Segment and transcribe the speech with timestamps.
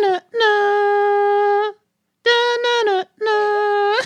[0.00, 1.72] Da-na-na.
[2.24, 3.96] Da-na-na-na.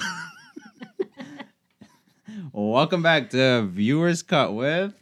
[2.52, 4.92] Welcome back to Viewers Cut with.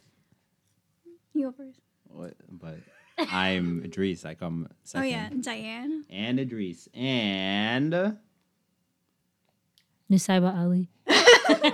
[1.33, 1.81] You go first.
[2.09, 2.35] What?
[2.51, 2.81] But
[3.19, 4.27] I'm Idris.
[4.27, 5.03] I come second.
[5.03, 6.05] Oh yeah, Diane.
[6.11, 6.89] And Idris.
[6.93, 8.19] And
[10.11, 10.91] Nusaiba Ali.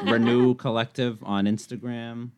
[0.13, 2.31] Renew Collective on Instagram.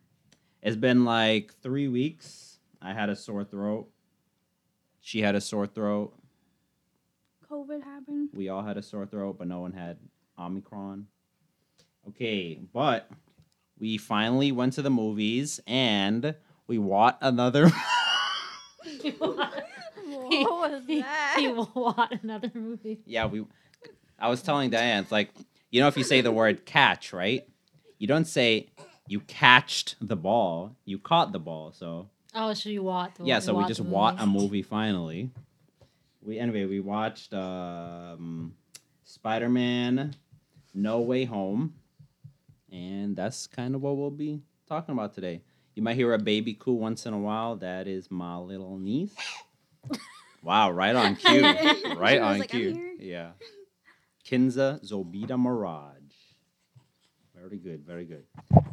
[0.63, 2.57] It's been like three weeks.
[2.81, 3.87] I had a sore throat.
[4.99, 6.15] She had a sore throat.
[7.81, 8.29] COVID happened.
[8.33, 9.97] We all had a sore throat, but no one had
[10.39, 11.07] Omicron.
[12.09, 13.09] Okay, but
[13.79, 16.35] we finally went to the movies and
[16.67, 17.69] we watched another.
[19.17, 21.35] what was that?
[21.37, 22.99] he will watch another movie.
[23.05, 23.45] yeah, we.
[24.19, 25.31] I was telling Diane, it's like
[25.71, 27.47] you know if you say the word catch, right?
[27.97, 28.69] You don't say
[29.07, 30.75] you catched the ball.
[30.85, 31.71] You caught the ball.
[31.71, 33.11] So Oh, so you watch?
[33.21, 34.39] yeah, so we just the watched a movie.
[34.45, 35.31] movie finally.
[36.23, 38.53] We anyway we watched um,
[39.03, 40.15] Spider Man,
[40.73, 41.73] No Way Home,
[42.71, 45.41] and that's kind of what we'll be talking about today.
[45.73, 47.55] You might hear a baby coo once in a while.
[47.55, 49.15] That is my little niece.
[50.43, 51.41] wow, right on cue,
[51.97, 52.97] right on like, cue.
[52.99, 53.31] Yeah,
[54.23, 55.97] Kinza Zobita Mirage.
[57.35, 58.25] Very good, very good.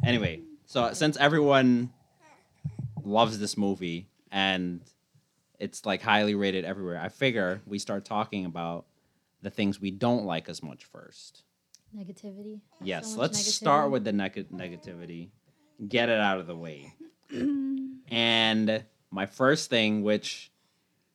[0.03, 1.91] Anyway, so since everyone
[3.03, 4.81] loves this movie and
[5.59, 6.99] it's like highly rated everywhere.
[6.99, 8.85] I figure we start talking about
[9.41, 11.43] the things we don't like as much first.
[11.95, 12.61] Negativity.
[12.81, 15.29] Yes, So let's start with the neg- negativity.
[15.87, 16.93] Get it out of the way.
[18.09, 20.51] and my first thing, which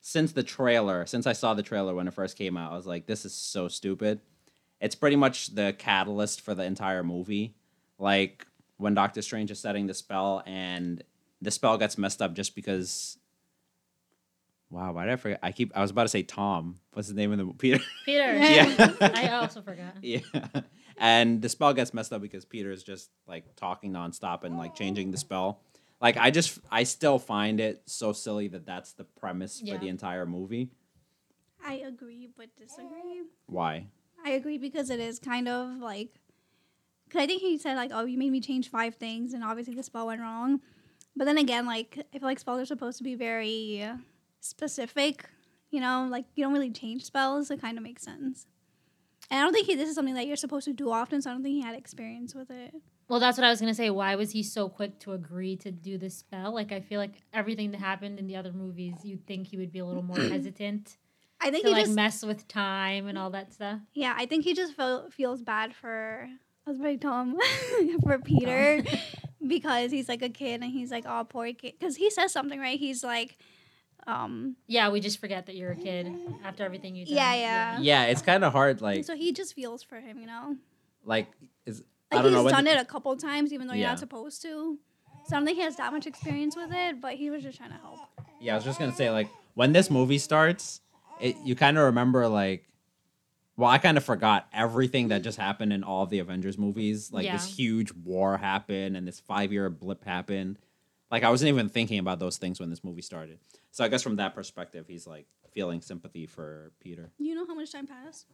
[0.00, 2.86] since the trailer, since I saw the trailer when it first came out, I was
[2.86, 4.20] like, this is so stupid.
[4.80, 7.54] It's pretty much the catalyst for the entire movie.
[7.98, 11.02] Like when Doctor Strange is setting the spell and
[11.40, 13.18] the spell gets messed up just because.
[14.70, 15.38] Wow, why did I forget?
[15.42, 15.72] I keep.
[15.76, 16.76] I was about to say Tom.
[16.92, 17.80] What's the name of the Peter?
[18.04, 18.34] Peter.
[18.38, 18.96] Yeah.
[19.00, 19.94] I also forgot.
[20.02, 20.20] Yeah.
[20.96, 24.74] And the spell gets messed up because Peter is just like talking nonstop and like
[24.74, 25.60] changing the spell.
[26.00, 29.88] Like I just I still find it so silly that that's the premise for the
[29.88, 30.70] entire movie.
[31.66, 33.22] I agree, but disagree.
[33.46, 33.86] Why?
[34.24, 36.20] I agree because it is kind of like.
[37.10, 39.74] Cause I think he said like, "Oh, you made me change five things," and obviously
[39.74, 40.60] the spell went wrong.
[41.16, 43.96] But then again, like I feel like spells are supposed to be very uh,
[44.44, 45.28] specific.
[45.70, 47.50] You know, like you don't really change spells.
[47.50, 48.46] It kind of makes sense.
[49.30, 51.30] And I don't think he, this is something that you're supposed to do often, so
[51.30, 52.74] I don't think he had experience with it.
[53.08, 53.90] Well, that's what I was gonna say.
[53.90, 56.54] Why was he so quick to agree to do this spell?
[56.54, 59.72] Like, I feel like everything that happened in the other movies, you'd think he would
[59.72, 60.96] be a little more hesitant
[61.40, 63.80] I think to he like just mess with time and all that stuff.
[63.92, 66.28] Yeah, I think he just feel, feels bad for
[66.66, 68.98] I was about to tell him for Peter oh.
[69.46, 71.74] because he's like a kid and he's like, oh, poor kid.
[71.78, 72.78] Because he says something right.
[72.78, 73.36] He's like,
[74.06, 76.12] um, Yeah, we just forget that you're a kid
[76.44, 77.14] after everything you done.
[77.14, 77.78] Yeah, yeah.
[77.80, 78.80] Yeah, it's kind of hard.
[78.80, 80.56] Like so he just feels for him, you know.
[81.04, 81.28] like
[81.66, 83.98] is I Like don't he's know done it a couple times, even though you're not
[83.98, 84.78] supposed to.
[85.26, 87.56] So I don't think he has that much experience with it, but he was just
[87.58, 87.98] trying to help.
[88.40, 90.80] Yeah, I was just gonna say like when this movie starts,
[91.20, 92.64] it you kind of remember like.
[93.56, 97.12] Well, I kind of forgot everything that just happened in all of the Avengers movies.
[97.12, 100.58] Like this huge war happened and this five year blip happened.
[101.10, 103.38] Like I wasn't even thinking about those things when this movie started.
[103.70, 107.54] So I guess from that perspective, he's like feeling sympathy for Peter You know how
[107.54, 108.26] much time passed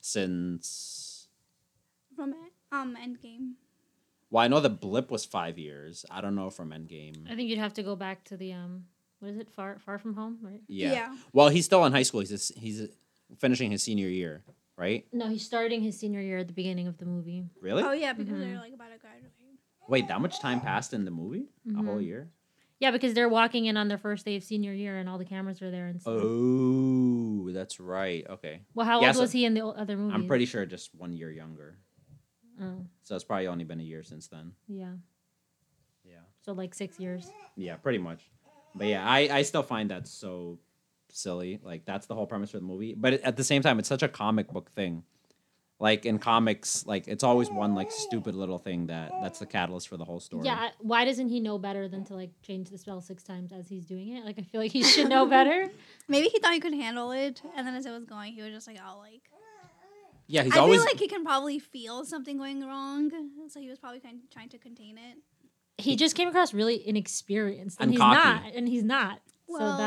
[0.00, 1.28] since.
[2.16, 2.52] from it?
[2.72, 3.52] Um, Endgame.
[4.30, 6.04] Well, I know the blip was five years.
[6.10, 7.30] I don't know from Endgame.
[7.30, 8.86] I think you'd have to go back to the um,
[9.20, 9.50] what is it?
[9.50, 10.62] Far, far from home, right?
[10.66, 10.92] Yeah.
[10.92, 11.16] Yeah.
[11.32, 12.20] Well, he's still in high school.
[12.20, 12.88] He's he's
[13.38, 14.42] finishing his senior year,
[14.76, 15.06] right?
[15.12, 17.44] No, he's starting his senior year at the beginning of the movie.
[17.60, 17.82] Really?
[17.84, 18.40] Oh yeah, because Mhm.
[18.40, 19.30] they're like about to graduate.
[19.88, 21.46] Wait, that much time passed in the movie?
[21.78, 22.04] A whole Mhm.
[22.04, 22.30] year?
[22.80, 25.24] Yeah, because they're walking in on their first day of senior year, and all the
[25.24, 26.14] cameras are there and stuff.
[26.18, 28.26] Oh, that's right.
[28.28, 28.62] Okay.
[28.74, 30.14] Well, how Yeah, old so- was he in the other movies?
[30.14, 31.78] I'm pretty sure just one year younger.
[32.60, 34.52] Oh, So it's probably only been a year since then.
[34.68, 34.94] yeah.
[36.04, 36.20] Yeah.
[36.42, 37.30] So like six years.
[37.56, 38.30] Yeah, pretty much.
[38.74, 40.58] But yeah, I, I still find that so
[41.08, 41.58] silly.
[41.62, 42.94] Like that's the whole premise for the movie.
[42.94, 45.04] But at the same time, it's such a comic book thing.
[45.84, 49.86] Like in comics, like it's always one like stupid little thing that that's the catalyst
[49.88, 50.46] for the whole story.
[50.46, 50.70] Yeah.
[50.80, 53.84] Why doesn't he know better than to like change the spell six times as he's
[53.84, 54.24] doing it?
[54.24, 55.68] Like I feel like he should know better.
[56.08, 58.52] Maybe he thought he could handle it, and then as it was going, he was
[58.52, 59.20] just like, "Oh, like."
[60.26, 63.10] Yeah, he's always I always feel like he can probably feel something going wrong,
[63.50, 65.18] so he was probably kind of trying to contain it.
[65.76, 68.16] He just came across really inexperienced, and, And he's cocky.
[68.16, 69.20] not, and he's not.
[69.46, 69.82] Well, so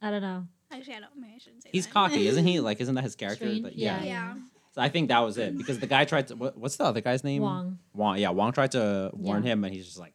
[0.00, 0.46] that I don't know.
[0.72, 1.10] actually, I don't.
[1.20, 1.92] Maybe I shouldn't say he's that.
[1.92, 2.58] cocky, isn't he?
[2.68, 3.44] Like, isn't that his character?
[3.44, 3.64] Strange?
[3.64, 4.02] That- Yeah.
[4.02, 4.34] yeah.
[4.76, 6.36] So I think that was it because the guy tried to.
[6.36, 7.40] What, what's the other guy's name?
[7.42, 7.78] Wong.
[7.94, 8.18] Wong.
[8.18, 9.52] Yeah, Wong tried to warn Yeah.
[9.52, 10.12] him, and he's just like,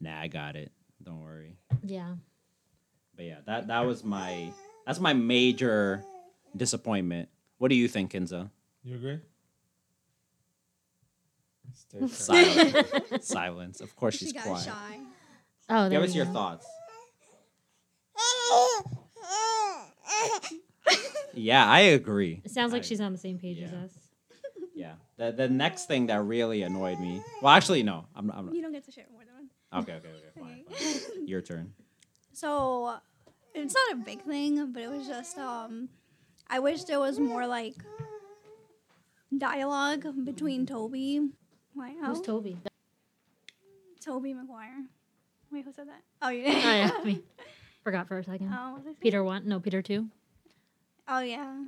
[0.00, 0.72] "Nah, I got it.
[1.00, 2.16] Don't worry." Yeah.
[3.14, 4.52] But yeah, that that was my
[4.86, 6.02] that's my major
[6.56, 7.28] disappointment.
[7.58, 8.50] What do you think, Kinza?
[8.82, 9.20] You agree?
[12.08, 13.24] Silence.
[13.26, 13.80] Silence.
[13.80, 14.64] Of course she's she got quiet.
[14.64, 14.98] shy.
[15.68, 16.32] Oh, there Give we us your go.
[16.32, 16.66] thoughts.
[21.34, 22.42] Yeah, I agree.
[22.44, 23.84] It sounds like I- she's on the same page as Yeah.
[23.84, 23.98] us.
[24.74, 24.94] Yeah.
[25.16, 27.22] The the next thing that really annoyed me.
[27.42, 28.06] Well, actually, no.
[28.16, 28.36] I'm not.
[28.38, 29.82] I'm You don't get to share more than one.
[29.82, 30.40] okay, okay, okay.
[30.40, 31.26] Fine, fine.
[31.32, 31.74] Your turn.
[32.32, 32.96] So
[33.54, 35.88] it's not a big thing, but it was just um
[36.48, 37.76] I wish there was more like
[39.36, 41.30] dialogue between Toby.
[41.74, 42.58] Why Who's oh, Toby?
[44.00, 44.84] Tobey Maguire.
[45.50, 46.02] Wait, who said that?
[46.20, 46.50] Oh Oh, yeah.
[46.86, 47.22] yeah, me.
[47.84, 48.52] Forgot for a second.
[48.52, 48.98] Oh, what did I say?
[49.00, 49.46] Peter one?
[49.48, 50.08] No, Peter two.
[51.08, 51.64] Oh yeah.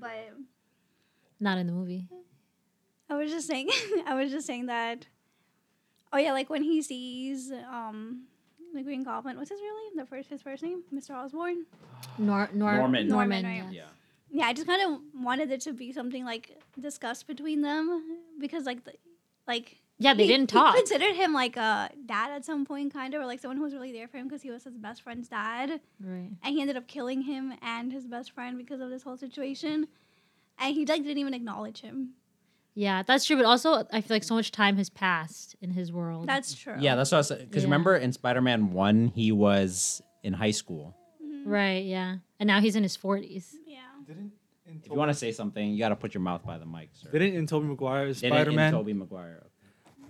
[0.00, 0.34] But
[1.40, 2.08] Not in the movie.
[3.08, 3.70] I was just saying
[4.06, 5.06] I was just saying that
[6.12, 8.24] Oh yeah, like when he sees um
[8.74, 9.96] the Green Goblin, what's his real name?
[9.96, 10.82] The first his first name?
[10.94, 11.10] Mr.
[11.14, 11.66] Osborn.
[12.18, 13.08] Nor, Nor, Norman.
[13.08, 13.08] Norman.
[13.08, 13.56] Norman, right.
[13.56, 13.72] yes.
[13.72, 13.82] Yeah.
[14.28, 18.02] Yeah, I just kind of wanted it to be something like discussed between them
[18.40, 18.92] because like the,
[19.46, 20.74] like Yeah, they he- didn't he talk.
[20.76, 23.72] considered him like a dad at some point, kind of, or like someone who was
[23.72, 26.30] really there for him because he was his best friend's dad, Right.
[26.42, 29.88] and he ended up killing him and his best friend because of this whole situation,
[30.58, 32.10] and he like didn't even acknowledge him.
[32.74, 33.36] Yeah, that's true.
[33.36, 36.28] But also, I feel like so much time has passed in his world.
[36.28, 36.74] That's true.
[36.78, 37.68] Yeah, that's what I was because Yeah.
[37.68, 40.94] remember in Spider-Man One, he was in high school.
[41.24, 41.48] Mm-hmm.
[41.48, 41.84] right.
[41.84, 43.56] Yeah, and now he's in his forties.
[43.66, 43.78] yeah.
[44.06, 44.32] Didn't
[44.66, 46.66] in If you want to say something, you got to put your mouth by the
[46.66, 47.10] mic, sir.
[47.10, 48.72] Didn't in Tobey Maguire's Didn't in Spider Man?
[48.72, 49.46] Tobey Maguire.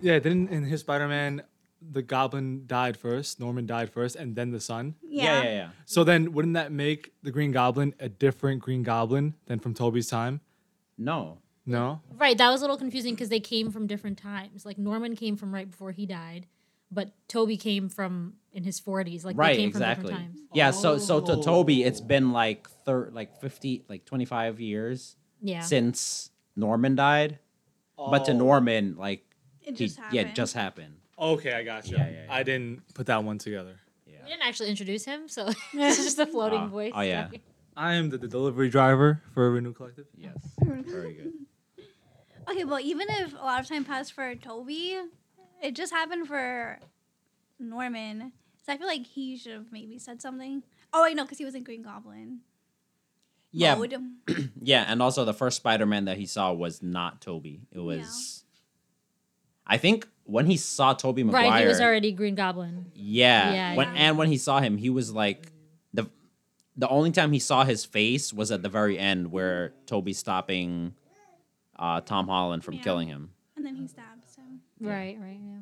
[0.01, 1.43] Yeah, didn't in his Spider Man
[1.81, 4.95] the Goblin died first, Norman died first, and then the son.
[5.03, 5.23] Yeah.
[5.23, 5.69] Yeah, yeah, yeah.
[5.85, 10.07] So then, wouldn't that make the Green Goblin a different Green Goblin than from Toby's
[10.07, 10.41] time?
[10.97, 11.39] No.
[11.65, 12.01] No.
[12.15, 12.37] Right.
[12.37, 14.65] That was a little confusing because they came from different times.
[14.65, 16.47] Like Norman came from right before he died,
[16.89, 19.25] but Toby came from in his forties.
[19.25, 20.05] Like right, they came exactly.
[20.07, 20.47] from different times.
[20.53, 21.41] Yeah, so so to oh.
[21.43, 25.59] Toby, it's been like thir- like 50 like 25 years Yeah.
[25.59, 27.39] since Norman died.
[27.97, 28.37] But to Oh.
[28.37, 29.26] Norman, like
[29.67, 30.35] It he, just yeah, happened.
[30.35, 30.93] just happened.
[31.19, 31.97] Okay, I got you.
[31.97, 32.33] Yeah, yeah, yeah.
[32.33, 33.75] I didn't put that one together.
[34.05, 34.25] We Yeah.
[34.25, 36.67] didn't actually introduce him, so it's just a floating Oh.
[36.67, 36.93] voice.
[36.95, 37.29] Oh, yeah.
[37.75, 40.05] I am the, the delivery driver for Renew Collective.
[40.15, 40.37] Yes.
[40.63, 41.33] Very good.
[42.49, 44.97] Okay, well, even if a lot of time passed for Toby,
[45.61, 46.79] it just happened for
[47.59, 48.31] Norman.
[48.65, 50.63] So I feel like he should have maybe said something.
[50.93, 52.39] Oh I know, because he was in Green Goblin.
[53.51, 53.95] Yeah, Mode.
[54.61, 57.61] yeah, and also the first Spider-Man that he saw was not Toby.
[57.71, 58.43] It was
[59.67, 61.61] I think when he saw Tobey Maguire Right.
[61.61, 62.91] He was already Green Goblin.
[62.95, 63.53] Yeah.
[63.53, 64.01] Yeah, when, yeah.
[64.01, 65.51] And when he saw him, he was like
[65.93, 66.09] the
[66.75, 70.93] the only time he saw his face was at the very end where Toby's stopping
[71.77, 72.81] uh, Tom Holland from Yeah.
[72.83, 73.31] killing him.
[73.55, 74.61] and then he stabs him.
[74.79, 75.17] Right.
[75.19, 75.39] Right.
[75.41, 75.59] Yeah.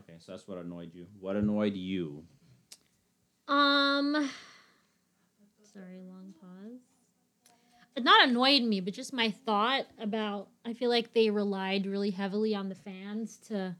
[0.00, 1.06] Okay, so that's what annoyed you.
[1.20, 2.24] What annoyed you?
[3.46, 4.30] Um.
[5.72, 6.80] Sorry, long pause.
[7.96, 10.48] It not annoyed me, but just my thought about.
[10.68, 13.74] I feel like they relied really heavily on the fans to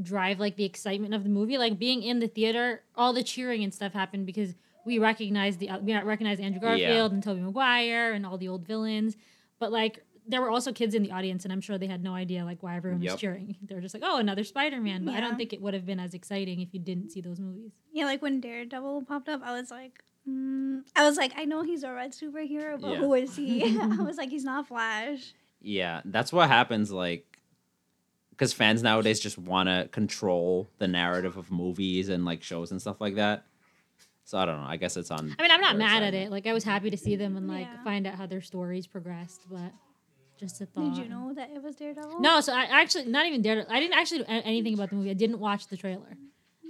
[0.00, 1.58] drive like the excitement of the movie.
[1.58, 4.54] Like being in the theater, all the cheering and stuff happened because
[4.84, 9.16] we recognized the we recognized Andrew Garfield and Tobey Maguire and all the old villains.
[9.58, 12.14] But like there were also kids in the audience, and I'm sure they had no
[12.14, 13.12] idea like why everyone Yep.
[13.12, 13.56] was cheering.
[13.66, 15.98] They were just like, "Oh, another Spider-Man." But I don't think it would have been
[15.98, 17.72] as exciting if you didn't see those movies.
[17.92, 20.82] Yeah, like when Daredevil popped up, I was like, mm.
[20.94, 22.96] I was like, I know he's a red superhero, but Yeah.
[22.98, 23.62] who is he?
[23.80, 25.32] I was like, he's not Flash.
[25.60, 26.90] Yeah, that's what happens.
[26.90, 27.24] Like,
[28.30, 32.80] because fans nowadays just want to control the narrative of movies and like shows and
[32.80, 33.44] stuff like that.
[34.24, 34.66] So I don't know.
[34.66, 35.34] I guess it's on.
[35.38, 36.30] I mean, I'm not mad at it.
[36.30, 37.82] Like, I was happy to see them and like Yeah.
[37.82, 39.72] find out how their stories progressed, but
[40.38, 40.94] just a thought.
[40.94, 42.20] Did you know that it was Daredevil?
[42.20, 43.66] No, so I actually not even dared.
[43.70, 45.10] I didn't actually know anything about the movie.
[45.10, 46.16] I didn't watch the trailer,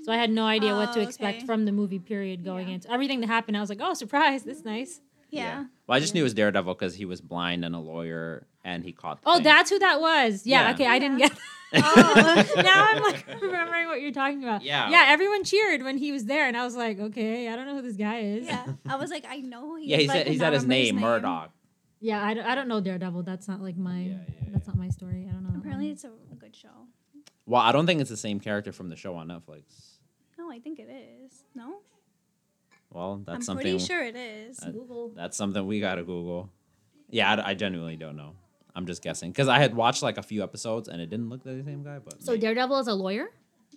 [0.04, 1.46] so I had no idea what to Oh, expect okay.
[1.46, 1.98] from the movie.
[1.98, 2.44] Period.
[2.44, 2.74] Going Yeah.
[2.76, 4.44] into everything that happened, I was like, oh, surprise!
[4.44, 5.00] That's nice.
[5.30, 5.64] Yeah.
[5.86, 8.84] Well, I just knew it was Daredevil because he was blind and a lawyer, and
[8.84, 9.22] he caught.
[9.22, 9.44] The Oh, thing.
[9.44, 10.46] that's who that was.
[10.46, 10.68] Yeah.
[10.68, 10.74] Yeah.
[10.74, 11.28] Okay, I didn't Yeah.
[11.28, 11.38] get.
[11.74, 12.44] Oh.
[12.56, 14.62] now I'm like remembering what you're talking about.
[14.62, 14.88] Yeah.
[14.88, 15.04] Yeah.
[15.08, 17.82] Everyone cheered when he was there, and I was like, okay, I don't know who
[17.82, 18.46] this guy is.
[18.46, 18.64] Yeah.
[18.88, 20.62] I was like, I know he's Yeah, he but said I he cannot said his
[20.62, 21.50] remember name, Murdock.
[22.00, 23.22] Yeah, I don't, I don't know Daredevil.
[23.24, 23.98] That's not like my.
[24.00, 25.26] Yeah, yeah, That's not my story.
[25.28, 25.58] I don't know.
[25.58, 26.70] Apparently, it's a good show.
[27.44, 29.64] Well, I don't think it's the same character from the show on Netflix.
[30.38, 31.42] No, I think it is.
[31.54, 31.80] No,
[32.90, 33.66] Well, that's something.
[33.66, 34.60] I'm pretty sure it is.
[34.62, 35.12] Uh, Google.
[35.14, 36.50] That's something we gotta Google.
[37.10, 38.32] Yeah, I, I genuinely don't know.
[38.74, 41.44] I'm just guessing because I had watched like a few episodes and it didn't look
[41.44, 41.98] like the same guy.
[41.98, 43.28] But So maybe- Daredevil is a lawyer.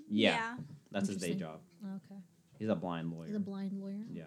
[0.09, 0.55] yeah,
[0.91, 1.59] that's his day job.
[1.83, 2.21] Okay.
[2.59, 3.27] He's a blind lawyer.
[3.27, 4.03] He's a blind lawyer.
[4.11, 4.23] Yeah.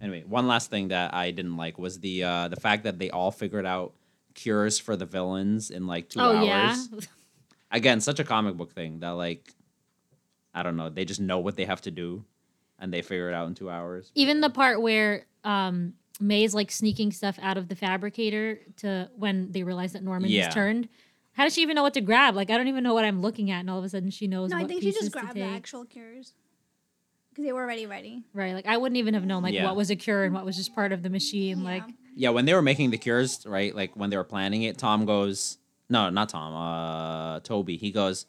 [0.00, 3.10] Anyway, one last thing that I didn't like was the uh, the fact that they
[3.10, 3.94] all figured out
[4.34, 6.88] cures for the villains in like two oh hours.
[6.92, 7.00] yeah.
[7.70, 9.52] Again, such a comic book thing that like
[10.54, 12.24] I don't know, they just know what they have to do
[12.82, 14.10] and they figure it out in two hours.
[14.14, 19.50] Even the part where um May's like sneaking stuff out of the fabricator to when
[19.50, 20.44] they realize that Norman Yeah.
[20.44, 20.88] has turned.
[21.32, 22.36] How does she even know what to grab?
[22.36, 24.26] Like I don't even know what I'm looking at, and all of a sudden she
[24.26, 24.50] knows.
[24.50, 26.34] No, I what think she just to grabbed the actual cures
[27.30, 28.24] because they were already ready.
[28.34, 29.64] Right, like I wouldn't even have known like Yeah.
[29.64, 31.64] what was a cure and what was just part of the machine.
[31.64, 31.94] Like Yeah.
[32.14, 33.74] Yeah, when they were making the cures, right?
[33.74, 35.56] Like when they were planning it, Tom goes,
[35.88, 37.78] no, not Tom, uh, Toby.
[37.78, 38.26] He goes,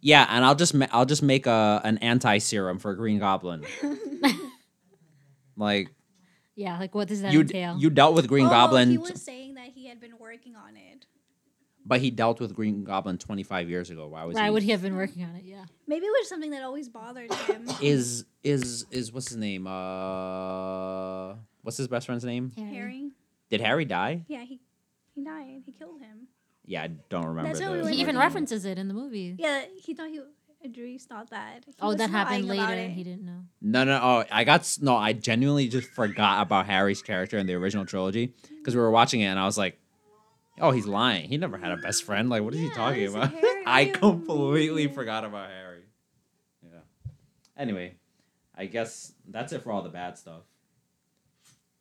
[0.00, 3.64] yeah, and I'll just ma- I'll just make a an anti serum for Green Goblin.
[5.56, 5.88] like
[6.54, 7.76] yeah, like what does that you entail?
[7.78, 10.76] you dealt with Green oh, Goblin, He was saying that he had been working on
[10.76, 11.06] it.
[11.86, 14.08] but he dealt with Green Goblin twenty five years ago.
[14.08, 14.50] Why was Why he?
[14.50, 15.44] would he have been working on it?
[15.44, 15.64] Yeah.
[15.86, 17.68] Maybe it was something that always bothered him.
[17.80, 19.66] Is is is what's his name?
[19.66, 22.52] Uh, what's his best friend's name?
[22.56, 23.10] Harry.
[23.50, 24.22] Did Harry die?
[24.28, 24.60] Yeah, he
[25.14, 25.62] he died.
[25.66, 26.28] He killed him.
[26.68, 27.48] Yeah, I don't remember.
[27.48, 28.18] That's the, we He were even Working.
[28.18, 29.34] references it in the movie.
[29.38, 30.20] Yeah, he thought he.
[30.64, 31.62] Idris thought that.
[31.66, 33.44] He Oh, that happened later, and he didn't know.
[33.62, 34.96] No, no, oh, I got s- no.
[34.96, 39.20] I genuinely just forgot about Harry's character in the original trilogy because we were watching
[39.20, 39.78] it and I was like,
[40.60, 41.28] "Oh, he's lying.
[41.28, 42.28] He never had a best friend.
[42.28, 44.94] Like, what is he Yeah, talking it's about?" Harry, I what completely mean?
[44.96, 45.84] forgot about Harry.
[46.62, 46.80] Yeah.
[47.56, 47.94] Anyway,
[48.56, 50.42] I guess that's it for all the bad stuff.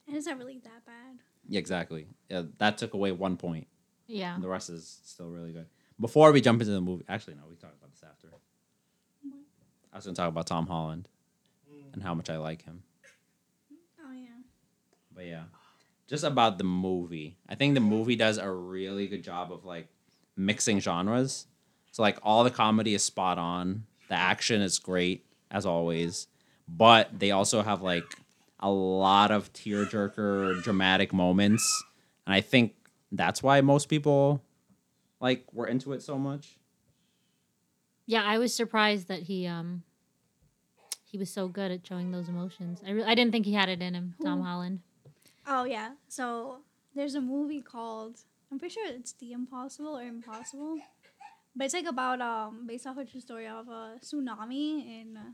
[0.08, 1.18] And it's not really that bad.
[1.50, 2.06] Yeah, exactly.
[2.30, 3.66] Yeah, that took away one point.
[4.08, 4.36] Yeah.
[4.36, 5.68] And the rest is still really good.
[6.00, 8.30] Before we jump into the movie, actually, no, we talk about this after.
[9.92, 11.08] I was going to talk about Tom Holland
[11.72, 11.94] mm.
[11.94, 12.84] and how much I like him.
[14.00, 14.28] Oh yeah.
[15.14, 15.44] But yeah,
[16.08, 17.38] just about the movie.
[17.50, 19.88] I think the movie does a really good job of like
[20.36, 21.48] mixing genres.
[21.92, 23.86] So like all the comedy is spot on.
[24.08, 26.28] The action is great as always,
[26.68, 28.06] but they also have like
[28.60, 31.84] a lot of tearjerker dramatic moments,
[32.26, 32.74] and I think
[33.12, 34.42] that's why most people
[35.20, 36.58] like were into it so much.
[38.06, 39.84] Yeah, I was surprised that he um
[41.04, 42.82] he was so good at showing those emotions.
[42.86, 44.46] I re- I didn't think he had it in him, Tom Who?
[44.46, 44.80] Holland.
[45.46, 45.92] Oh yeah.
[46.08, 46.60] So
[46.96, 48.20] there's a movie called
[48.52, 50.78] I'm pretty sure it's The Impossible or Impossible,
[51.56, 55.32] but it's like about um based off a true story of a tsunami in uh,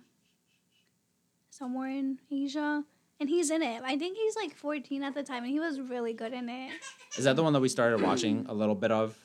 [1.49, 2.83] somewhere in Asia,
[3.23, 3.81] and he's in it.
[3.85, 6.71] I think he's like 14 at the time, and he was really good in it.
[7.17, 9.17] Is that the one that we started watching a little bit of?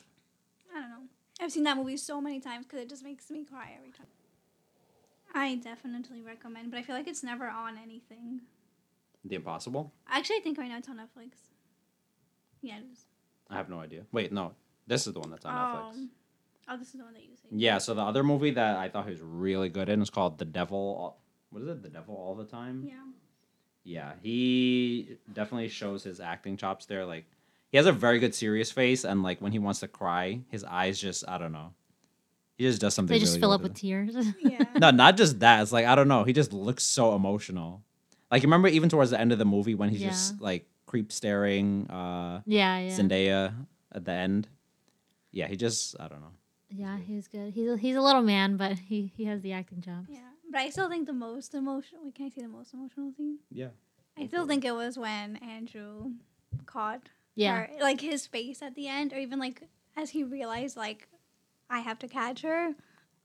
[0.73, 0.97] I don't know.
[1.41, 4.07] I've seen that movie so many times because it just makes me cry every time.
[5.35, 8.43] I definitely recommend, but I feel like it's never on anything.
[9.25, 9.93] The Impossible?
[10.09, 11.33] Actually, I think right now it's on Netflix.
[12.63, 13.01] Yeah, it is.
[13.51, 14.03] I have no idea.
[14.13, 14.53] Wait, no.
[14.87, 15.91] This is the one that's on Netflix.
[15.91, 16.11] Um,
[16.69, 17.49] oh, this is the one that you say.
[17.51, 20.39] Yeah, so the other movie that I thought he was really good in is called
[20.39, 21.17] The Devil.
[21.51, 21.83] What is it?
[21.83, 22.85] The Devil All the Time?
[22.87, 22.95] Yeah.
[23.85, 27.07] Yeah, he definitely shows his acting chops there.
[27.07, 27.25] Like,
[27.71, 30.65] he has a very good serious face, and like when he wants to cry, his
[30.65, 31.73] eyes just I don't know.
[32.57, 33.15] He just does something.
[33.15, 34.15] They just really fill good up with with tears.
[34.41, 34.65] Yeah.
[34.79, 35.63] No, not just that.
[35.63, 36.25] It's like I don't know.
[36.25, 37.83] He just looks so emotional.
[38.31, 41.89] Like remember even towards the end of the movie when he's just like creep staring
[41.91, 42.91] uh yeah, yeah.
[42.91, 43.55] Zendaya
[43.93, 44.49] at the end.
[45.31, 46.33] Yeah, he just I don't know.
[46.71, 47.53] Yeah, he's good.
[47.55, 50.09] He's a, he's a little man, but he, he has the acting chops.
[50.11, 50.19] Yeah.
[50.51, 52.03] But I still think the most emotional.
[52.05, 53.39] Wait, can I say the most emotional scene?
[53.51, 53.69] Yeah.
[54.17, 56.13] I still think it was when Andrew
[56.67, 57.03] caught
[57.35, 57.55] Yeah.
[57.67, 59.63] her, like his face at the end, or even like
[59.97, 61.09] as he realized like
[61.71, 62.75] I have to catch her.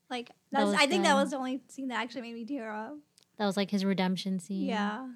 [0.09, 0.65] Like that's.
[0.65, 2.97] was I think that was the only scene that actually made me tear up.
[3.37, 4.65] That was like his redemption scene.
[4.67, 5.07] Yeah.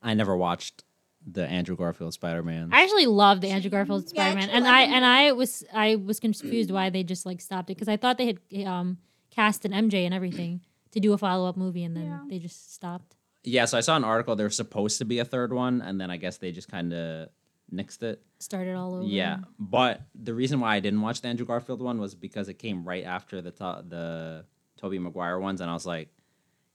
[0.00, 0.84] I never watched
[1.26, 2.70] the Andrew Garfield Spider Man.
[2.72, 5.96] I actually loved the Andrew Garfield Spider Man, actually and I and I was I
[5.96, 8.98] was confused why they just like stopped it because I thought they had um
[9.30, 10.60] cast an MJ and everything
[10.92, 12.20] to do a follow up movie, and then Yeah.
[12.28, 13.16] they just stopped.
[13.44, 16.00] Yeah, so I saw an article there was supposed to be a third one, and
[16.00, 17.28] then I guess they just kind of
[17.72, 18.22] nixed it.
[18.38, 19.04] Started all over.
[19.06, 22.54] Yeah, but the reason why I didn't watch the Andrew Garfield one was because it
[22.54, 24.44] came right after the to- the
[24.76, 26.08] Tobey Maguire ones, and I was like,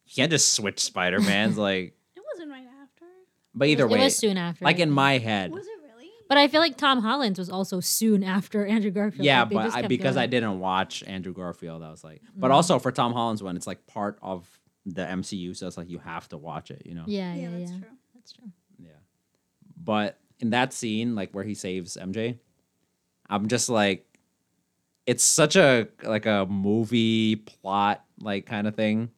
[0.07, 1.93] you can't just switch Spider Mans, like.
[2.15, 3.05] It wasn't right after.
[3.53, 4.65] But It either was, it way, was soon after.
[4.65, 5.76] like in my head, Was it really?
[6.29, 9.25] But I feel like Tom Holland's was also soon after Andrew Garfield.
[9.25, 12.51] yeah, Like, but I, kept because I didn't watch Andrew Garfield, I was like, but
[12.51, 12.53] Mm.
[12.53, 14.47] also for Tom Holland's one, it's like part of
[14.85, 17.03] the MCU, so it's like you have to watch it, you know.
[17.07, 17.57] Yeah, yeah, yeah, yeah.
[17.57, 17.87] that's true.
[18.15, 18.51] That's true.
[18.79, 18.89] Yeah.
[19.83, 22.37] But in that scene, like where he saves MJ,
[23.29, 24.05] I'm just like
[25.05, 29.09] it's such a like a movie plot like kind of thing.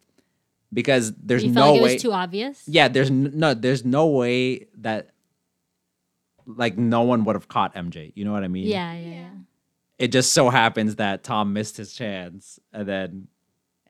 [0.72, 2.64] Because there's you no like way it was too obvious.
[2.68, 5.10] Yeah, there's n- no there's no way that
[6.58, 8.12] like no one would have caught MJ.
[8.16, 8.68] You know what I mean?
[8.68, 9.12] Yeah, yeah, Yeah.
[9.16, 9.30] yeah.
[10.00, 13.28] It just so happens that Tom missed his chance and then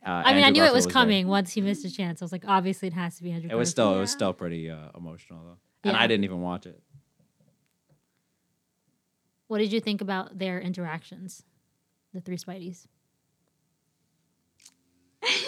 [0.06, 0.94] uh, I mean, I Andrew knew it Garfield was there.
[0.94, 2.22] coming once he missed a chance.
[2.22, 3.50] I was like, obviously, it has to be Andrew.
[3.52, 3.92] It was Garfield.
[3.92, 5.58] still it was still pretty uh, emotional though.
[5.84, 6.02] And Yeah.
[6.02, 6.82] I didn't even watch it.
[9.48, 11.44] What did you think about their interactions,
[12.14, 12.86] the three Spideys?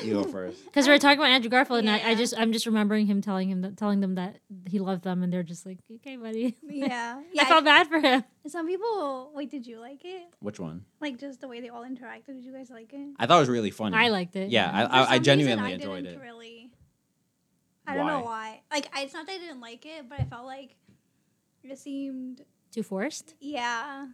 [0.03, 0.63] You go first.
[0.65, 3.21] Because we were talking about Andrew Garfield, and I, I just I'm just remembering him
[3.21, 4.37] telling him that telling them that
[4.67, 6.55] he loved them, and they're just like, okay, buddy.
[6.69, 7.17] yeah.
[7.21, 7.45] I Yeah.
[7.45, 8.23] felt bad for him.
[8.47, 9.31] some people.
[9.33, 10.23] Wait, did you like it?
[10.39, 10.85] Which one?
[10.99, 12.27] Like just the way they all interacted.
[12.27, 13.13] Did you guys like it?
[13.19, 13.95] I thought it was really funny.
[13.95, 14.49] I liked it.
[14.49, 16.23] Yeah, For I, I, I some reason, genuinely I enjoyed didn't it.
[16.23, 16.71] Really.
[17.87, 18.61] I don't know why.
[18.71, 20.75] Like, I, it's not that I didn't like it, but I felt like
[21.63, 23.35] it seemed too forced.
[23.39, 24.07] Yeah.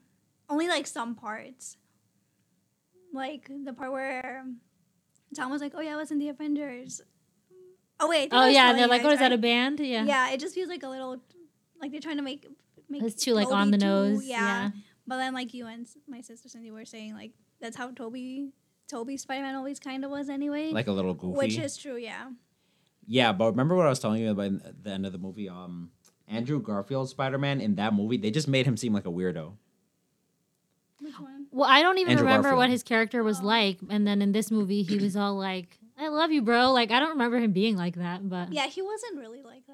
[0.50, 1.78] Only like some parts.
[3.14, 4.46] Like the part where
[5.36, 7.02] Tom was like, Oh yeah, I was in the Avengers.
[8.00, 8.18] Oh wait.
[8.18, 9.32] I think I Oh was yeah, they're you like, guys, what is that?
[9.34, 9.80] A band?
[9.80, 10.06] Yeah.
[10.06, 11.18] Yeah, it just feels like a little
[11.82, 12.48] like they're trying to make
[12.90, 14.26] make It's too like Toby on the too- nose.
[14.26, 14.40] yeah.
[14.40, 14.70] yeah.
[15.06, 18.52] But then like you and my sister Cindy were saying like that's how Toby
[18.88, 20.72] Toby Spider Man always kinda was anyway.
[20.72, 21.38] Like a little goofy.
[21.38, 22.30] which is true, yeah.
[23.06, 25.48] Yeah, but remember what I was telling you about in the end of the movie?
[25.48, 25.92] Um,
[26.28, 29.54] Andrew Garfield Spider Man in that movie, they just made him seem like a weirdo.
[31.00, 31.37] Which one?
[31.58, 34.52] Well, I don't even Andrew remember what his character was like, and then in this
[34.52, 37.76] movie, he was all like, "I love you, bro." Like I don't remember him being
[37.76, 39.74] like that, but Yeah, he wasn't really like that.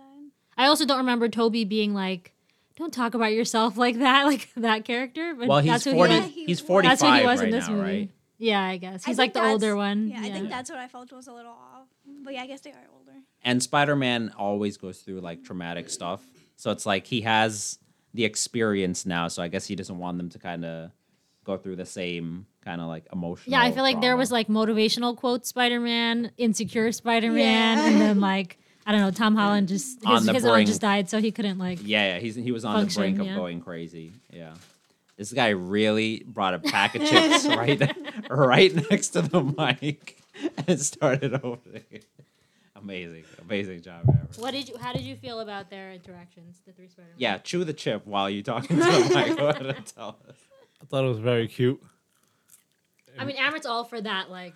[0.57, 2.33] I also don't remember Toby being like,
[2.77, 5.35] "Don't talk about yourself like that," like that character.
[5.37, 6.13] But Well, he's that's who forty.
[6.13, 6.33] He Yeah, was.
[6.33, 6.67] he he's was.
[6.67, 7.83] forty That's who he was right in this now, movie.
[7.99, 8.09] right?
[8.37, 10.07] Yeah, I guess I he's like think the older that's- one.
[10.07, 11.87] Yeah, I think that's what I felt was a little off.
[12.23, 13.17] But yeah, I guess they are older.
[13.43, 16.23] And Spider Man always goes through like traumatic stuff,
[16.55, 17.77] so it's like he has
[18.13, 19.27] the experience now.
[19.27, 20.91] So I guess he doesn't want them to kind of
[21.43, 23.51] go through the same kind of like emotional.
[23.51, 27.87] Yeah, I feel like there was like motivational quote Spider Man, insecure Spider Man, Yeah.
[27.87, 31.09] and then like I don't know, Tom Holland just On his, his own just died,
[31.09, 31.79] so he couldn't like.
[31.83, 33.35] Yeah, yeah, he's he was on function, the brink of yeah.
[33.35, 34.13] going crazy.
[34.31, 34.53] Yeah.
[35.17, 37.95] This guy really brought a pack of chips right
[38.29, 40.17] right next to the mic
[40.67, 42.01] and started over there.
[42.75, 43.23] Amazing.
[43.41, 44.01] Amazing job.
[44.37, 44.77] What did you?
[44.77, 47.15] How did you feel about their interactions, the three Spider Man?
[47.17, 49.37] Yeah, chew the chip while you're talking to the mic.
[49.37, 50.35] Go ahead and tell us.
[50.83, 51.81] I thought it was very cute.
[53.17, 54.55] I mean, Amber's all for that like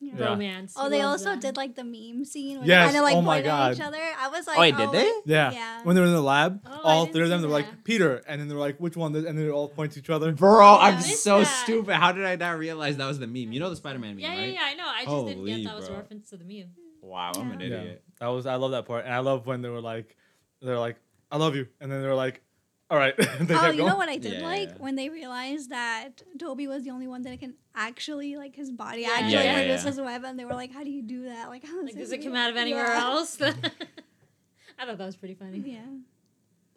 [0.00, 0.12] Yeah.
[0.18, 0.24] Yeah.
[0.26, 0.74] romance.
[0.76, 1.40] Oh, He they loves also that.
[1.40, 3.72] did like the meme scene where Yes, they kind of like oh my pointed at
[3.72, 3.86] each God.
[3.86, 4.02] other.
[4.18, 5.32] I was oh, like, Oh, wait, did oh, they?
[5.32, 5.52] Yeah.
[5.52, 5.82] Yeah.
[5.84, 7.52] When they were in the lab, Oh, I all didn't three of them, see they
[7.52, 7.68] were that.
[7.70, 10.10] like Peter, and then they were like, "Which one?" And they all point to each
[10.10, 10.32] other.
[10.32, 11.44] Bro, I'm missed so that.
[11.64, 11.94] stupid.
[11.94, 13.52] How did I not realize that was the meme?
[13.52, 14.38] You know the Spider Man meme, Yeah, right?
[14.48, 14.60] yeah, yeah.
[14.64, 14.86] I know.
[14.86, 15.96] I just didn't Holy, get that was a bro.
[15.98, 16.70] reference to the meme.
[17.00, 17.66] Wow, I'm an Yeah.
[17.68, 18.02] Yeah, idiot.
[18.20, 20.16] that was I love that part, and I love when they were like,
[20.60, 20.96] they're like,
[21.30, 22.42] "I love you," and then they were like,
[22.90, 24.74] "All right." they Oh, kept you know what I did Yeah, like yeah.
[24.78, 29.02] when they realized that Toby was the only one that can actually like his body
[29.02, 29.82] Yeah, actually yeah, yeah, yeah.
[29.82, 31.48] his web, and they were like, "How do you do that?
[31.48, 33.02] Like, how Like, this does it come out of anywhere Yeah.
[33.04, 33.40] else?
[34.78, 35.58] I thought that was pretty funny.
[35.64, 35.80] Yeah.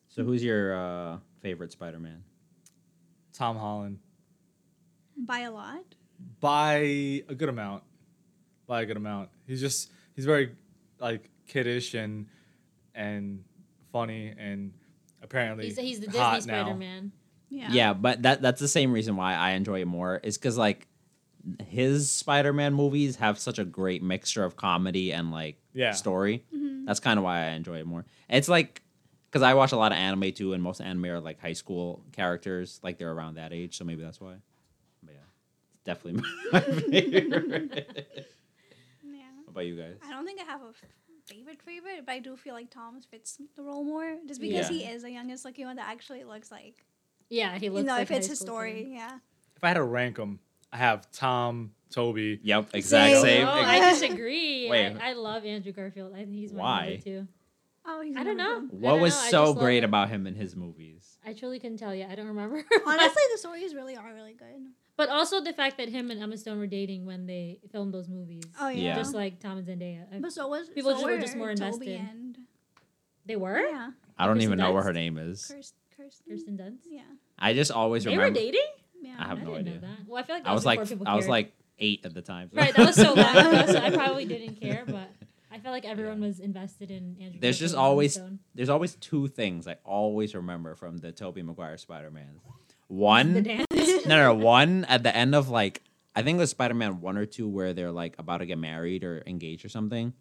[0.10, 2.24] So who's your uh, favorite Spider Man?
[3.34, 4.00] Tom Holland
[5.16, 5.84] By a lot.
[6.40, 6.78] by
[7.30, 7.84] a good amount,
[8.66, 9.30] by a good amount.
[9.46, 10.56] He's just he's very
[11.00, 12.26] like kiddish and
[12.96, 13.44] and
[13.92, 14.74] funny and
[15.28, 16.42] apparently He's, he's the Disney.
[16.42, 17.12] Spider Man.
[17.50, 17.68] Yeah.
[17.72, 17.94] Yeah.
[17.94, 20.20] but that that's the same reason why I enjoy it more.
[20.24, 20.88] Is because like
[21.68, 25.92] his Spider Man movies have such a great mixture of comedy and like Yeah.
[25.92, 26.44] story.
[26.54, 26.86] Mhm.
[26.86, 28.06] That's kind of why I enjoy it more.
[28.30, 28.82] It's like
[29.30, 32.02] because I watch a lot of anime too, and most anime are like high school
[32.14, 34.36] characters, like they're around that age, so maybe that's why.
[35.04, 35.20] But yeah,
[35.74, 36.60] it's definitely my
[36.92, 38.28] favorite.
[39.04, 39.20] Yeah.
[39.44, 39.96] what about you guys?
[40.06, 40.84] I don't think I have a f-
[41.28, 44.78] favorite favorite, but I do feel like Thomas fits the role more, just because Yeah.
[44.78, 46.86] he is the youngest looking one that actually looks like
[47.30, 48.84] Yeah, he looks you know like it fits high his story.
[48.86, 48.92] kid.
[48.94, 49.20] Yeah.
[49.56, 50.40] If I had to rank them,
[50.72, 52.40] I have Tom, Toby.
[52.44, 53.18] Yep, exact Same.
[53.18, 53.46] Oh, same.
[53.46, 54.70] No, I disagree.
[54.70, 54.96] Wait.
[55.00, 56.14] I, I love Andrew Garfield.
[56.14, 56.86] I think he's my Why?
[56.90, 57.28] number two.
[57.90, 58.62] Oh, he's I don't know.
[58.70, 58.82] good.
[58.82, 61.18] What don't was know, so great about him in his movies?
[61.26, 62.06] I truly couldn't tell you.
[62.10, 62.58] I don't remember.
[62.86, 64.68] Honestly, the stories really are really good.
[64.98, 68.10] But also the fact that him and Emma Stone were dating when they filmed those
[68.10, 68.44] movies.
[68.60, 68.82] Oh yeah.
[68.90, 68.96] Yeah.
[68.96, 70.06] Just like Tom and Zendaya.
[70.14, 72.00] I- but so was People so just were just more Toby invested.
[72.00, 72.38] and
[73.26, 73.60] they were?
[73.60, 75.46] yeah, I don't Kirsten even know what her name is.
[75.48, 75.78] Kirsten.
[75.96, 76.26] Kirsten.
[76.30, 76.82] Kirsten Dunst.
[76.90, 77.02] Yeah.
[77.40, 78.30] I just always They remember.
[78.40, 78.62] were dating?
[79.02, 79.16] Yeah.
[79.20, 79.74] I have I no didn't idea.
[79.76, 80.08] know that.
[80.08, 82.14] Well, I feel like that I was before like, people I was like eight at
[82.14, 82.50] the time.
[82.54, 85.10] Right, that was so long ago, so I probably didn't care, but
[85.52, 87.40] I felt like everyone was invested in Andrew.
[87.40, 88.40] There's Garfield just always- Stone.
[88.56, 92.40] There's always two things I always remember from the Tobey Maguire Spider-Man.
[92.67, 93.66] the One, dance.
[94.06, 95.82] no, no, one at the end of like
[96.16, 99.04] I think it was Spider-Man one or two where they're like about to get married
[99.04, 100.14] or engaged or something,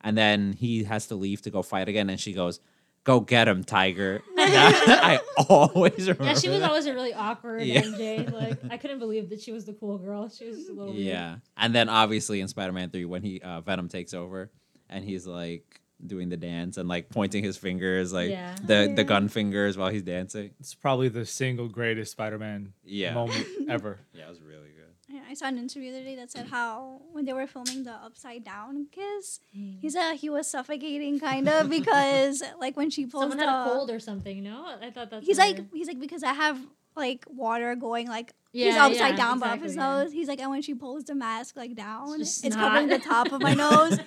[0.00, 2.60] and then he has to leave to go fight again, and she goes,
[3.04, 6.24] "Go get him, Tiger." I always remember.
[6.24, 6.68] Yeah, she was that.
[6.68, 7.82] always a really awkward Yeah.
[7.82, 8.30] MJ.
[8.32, 10.28] Like I couldn't believe that she was the cool girl.
[10.28, 11.06] She was a little weird.
[11.06, 14.50] Yeah, and then obviously in Spider-Man three when he uh, Venom takes over,
[14.90, 18.54] and he's like doing the dance and like pointing his fingers like Yeah.
[18.64, 20.50] the Oh, the gun fingers while he's dancing.
[20.60, 23.98] It's probably the single greatest Spider-Man Yeah, moment ever.
[24.12, 24.74] yeah, it was really good.
[25.10, 27.82] Yeah, I saw an interview the other day that said how when they were filming
[27.84, 29.90] the upside down kiss, he mm.
[29.90, 33.70] said he was suffocating kind of because like when she pulls Someone the had a
[33.70, 34.42] cold or something.
[34.42, 35.26] No, I thought that's.
[35.26, 36.60] he's why- like he's like because I have
[36.94, 39.82] like water going like he's upside yeah, down above exactly, his yeah.
[40.02, 40.12] nose.
[40.12, 43.32] He's like, and when she pulls the mask like down, just it's covering the top
[43.32, 43.98] of my nose.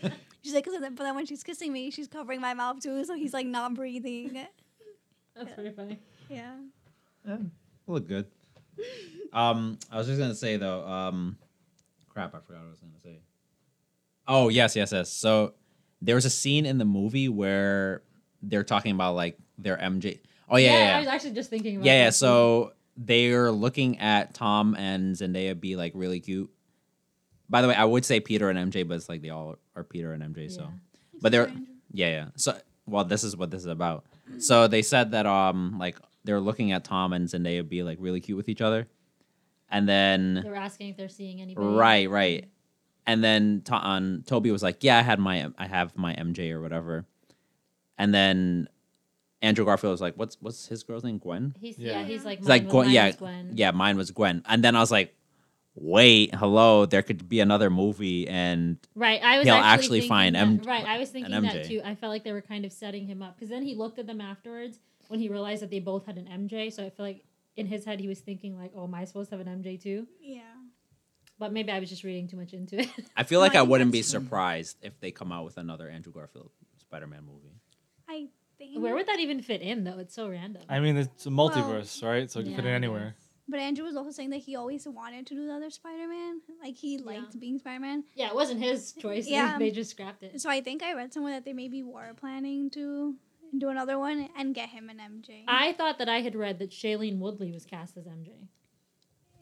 [0.44, 3.04] She's like, 'Cause then- but then when she's kissing me, she's covering my mouth too,
[3.06, 4.46] so he's like not breathing.
[5.36, 6.00] That's pretty funny.
[6.30, 6.56] Yeah.
[7.28, 7.38] Yeah,
[7.88, 8.26] look good.
[9.34, 10.86] Um, I was just gonna say though.
[10.86, 11.38] Um,
[12.10, 13.20] crap, I forgot what I was gonna say.
[14.28, 15.12] Oh yes, yes, yes.
[15.12, 15.54] So
[16.02, 18.02] there was a scene in the movie where
[18.42, 20.20] they're talking about like their MJ.
[20.50, 21.00] Oh yeah, yeah, I yeah.
[21.00, 22.04] was actually just thinking about yeah, yeah.
[22.06, 22.18] that, too.
[22.18, 26.50] So they're looking at Tom and Zendaya be like really cute.
[27.50, 29.84] By the way, I would say Peter and MJ, but it's like they all are
[29.84, 30.50] Peter and MJ.
[30.52, 30.68] So Yeah.
[31.22, 31.72] But they're- Stranger.
[31.94, 32.26] yeah, yeah.
[32.36, 34.06] So well, this is what this is about.
[34.40, 38.20] So they said that um like they're looking at Tom and Zendaya be like really
[38.22, 38.88] cute with each other,
[39.70, 41.68] and then they were asking if they're seeing anybody.
[41.68, 42.46] right, right,
[43.08, 46.52] and then to- on Toby was like, yeah, I had my I have my MJ
[46.52, 47.06] or whatever,
[47.98, 48.68] and then
[49.42, 51.18] Andrew Garfield was like, what's what's his girl's name?
[51.18, 51.56] Gwen.
[51.60, 52.06] He's yeah, Yeah.
[52.06, 53.52] he's like It's like mine- Gwen- mine yeah, is Gwen.
[53.56, 55.16] Yeah, mine was Gwen, and then I was like,
[55.76, 60.10] wait, hello, there could be another movie, and Right, I was He'll actually, actually thinking
[60.10, 60.86] find that, M- right.
[60.86, 61.82] I was thinking that too.
[61.84, 64.08] I felt like they were kind of setting him up because then he looked at
[64.08, 66.72] them afterwards when he realized that they both had an MJ.
[66.72, 67.24] So I feel like
[67.56, 69.82] in his head he was thinking like, "Oh, am I supposed to have an MJ
[69.82, 70.42] too?" Yeah.
[71.40, 72.88] But maybe I was just reading too much into it.
[73.18, 75.90] I feel No, like I I wouldn't be surprised if they come out with another
[75.90, 77.56] Andrew Garfield Spider-Man movie.
[78.08, 78.80] I think.
[78.80, 79.98] Where would that even fit in though?
[80.00, 80.62] It's so random.
[80.70, 82.30] I mean, it's a multiverse, right?
[82.30, 83.16] So it can fit Yeah, in anywhere.
[83.42, 83.50] Guess.
[83.50, 86.42] But Andrew was also saying that he always wanted to do the other Spider-Man.
[86.64, 88.04] Like he liked being Spider-Man.
[88.16, 89.28] Yeah, it wasn't his choice.
[89.28, 89.58] Yeah.
[89.58, 90.40] they just scrapped it.
[90.42, 93.16] So I think I read somewhere that they maybe were planning to
[93.58, 95.44] do another one and get him an MJ.
[95.48, 98.30] I thought that I had read that Shailene Woodley was cast as MJ.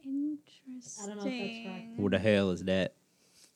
[0.03, 1.03] Interesting.
[1.03, 1.85] I don't know if that's correct.
[1.97, 2.93] Who the hell is that?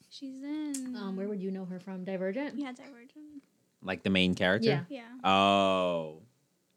[0.10, 0.96] She's in.
[0.96, 2.04] Um, where would you know her from?
[2.04, 2.56] Divergent.
[2.60, 3.42] Yeah, Divergent.
[3.82, 4.86] Like the main character?
[4.90, 5.02] Yeah.
[5.24, 5.28] Yeah.
[5.30, 6.22] Oh,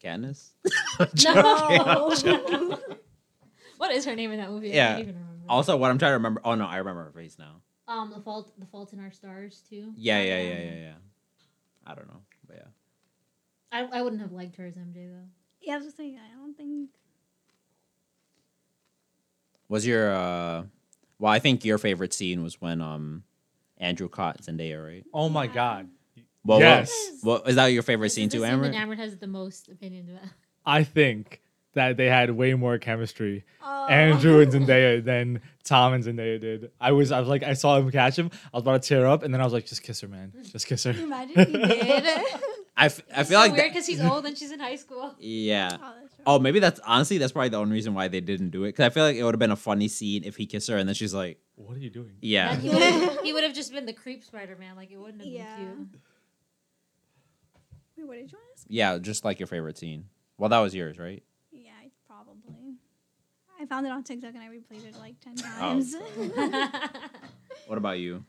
[0.02, 0.52] Katniss.
[1.24, 2.87] No.
[3.78, 4.72] what is her name in that movie?
[4.72, 4.88] I Yeah.
[4.88, 5.44] can't even remember.
[5.48, 6.40] also, what I'm trying to remember.
[6.44, 7.60] Oh no, I remember her face now.
[7.88, 9.92] Um, the fault, the fault in our stars too.
[9.96, 10.94] Yeah, yeah, yeah, yeah, yeah.
[11.86, 12.68] I don't know, but yeah.
[13.70, 15.28] I, I wouldn't have liked her as MJ though.
[15.60, 16.18] Yeah, I was just saying.
[16.18, 16.90] I don't think.
[19.68, 20.64] Was your uh?
[21.18, 23.24] Well, I think your favorite scene was when um,
[23.78, 25.04] Andrew caught Zendaya, right?
[25.14, 25.52] Oh my Yeah.
[25.52, 25.88] god.
[26.44, 27.18] Well, Yes.
[27.22, 28.70] What, what is that your favorite This scene is the too, scene Amber?
[28.70, 30.22] that Amber has the most opinions about.
[30.64, 31.40] I think
[31.76, 33.86] that they had way more chemistry, Oh.
[33.86, 36.70] Andrew and Zendaya, than Tom and Zendaya did.
[36.80, 38.30] I was, I was like, I saw him catch him.
[38.52, 40.32] I was about to tear up, and then I was like, just kiss her, man.
[40.52, 40.92] Just kiss her.
[40.92, 42.04] Can you imagine he did?
[42.78, 44.60] I, f- I It's feel so like weird that- because he's old and she's in
[44.60, 45.14] high school.
[45.20, 45.76] yeah.
[45.82, 45.92] oh.
[46.28, 48.70] Oh, maybe that's honestly that's probably the only reason why they didn't do it.
[48.70, 50.76] Because I feel like it would have been a funny scene if he kissed her
[50.76, 52.14] and then she's like, What are you doing?
[52.20, 52.54] yeah.
[52.56, 54.74] Then he would've- he would have just been the creep Spider Man.
[54.76, 55.56] Like it wouldn't have Yeah.
[55.56, 56.00] been cute.
[57.96, 58.66] Wait, what did you ask?
[58.68, 60.06] Yeah, just like your favorite scene.
[60.36, 61.22] Well, that was yours, right?
[63.68, 65.94] Yeah, I- found it on TikTok and I replayed it like ten times.
[67.66, 68.24] What about you,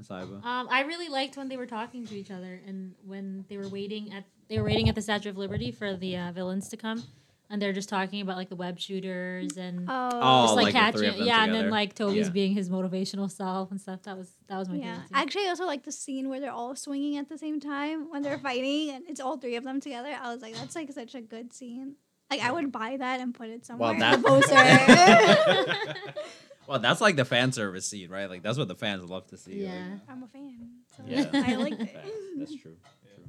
[0.00, 0.44] Nasaiba?
[0.44, 3.68] Um, I really liked when they were talking to each other and when they were
[3.68, 6.76] waiting at they were waiting at the Statue of Liberty for the uh, villains to
[6.76, 7.02] come,
[7.50, 10.10] and they're just talking about like the web shooters and oh.
[10.12, 12.32] Oh, just like, like the three catching, of them yeah, and then like Toby's Yeah.
[12.32, 14.02] being his motivational self and stuff.
[14.02, 15.08] That was that was my Yeah, favorite.
[15.08, 15.16] Scene.
[15.16, 18.22] actually, I also like the scene where they're all swinging at the same time when
[18.22, 20.14] they're fighting, and it's all three of them together.
[20.22, 21.96] I was like, that's like such a good scene.
[22.38, 26.04] Like, I would buy that and put it somewhere Well, in the that- poster.
[26.66, 28.28] well, that's like the fan service scene, right?
[28.28, 29.64] Like that's what the fans love to see.
[29.66, 29.96] like- yeah.
[30.08, 31.26] I'm a fan, so Yeah.
[31.32, 31.96] I liked it.
[32.38, 32.76] That's true.
[33.02, 33.28] True.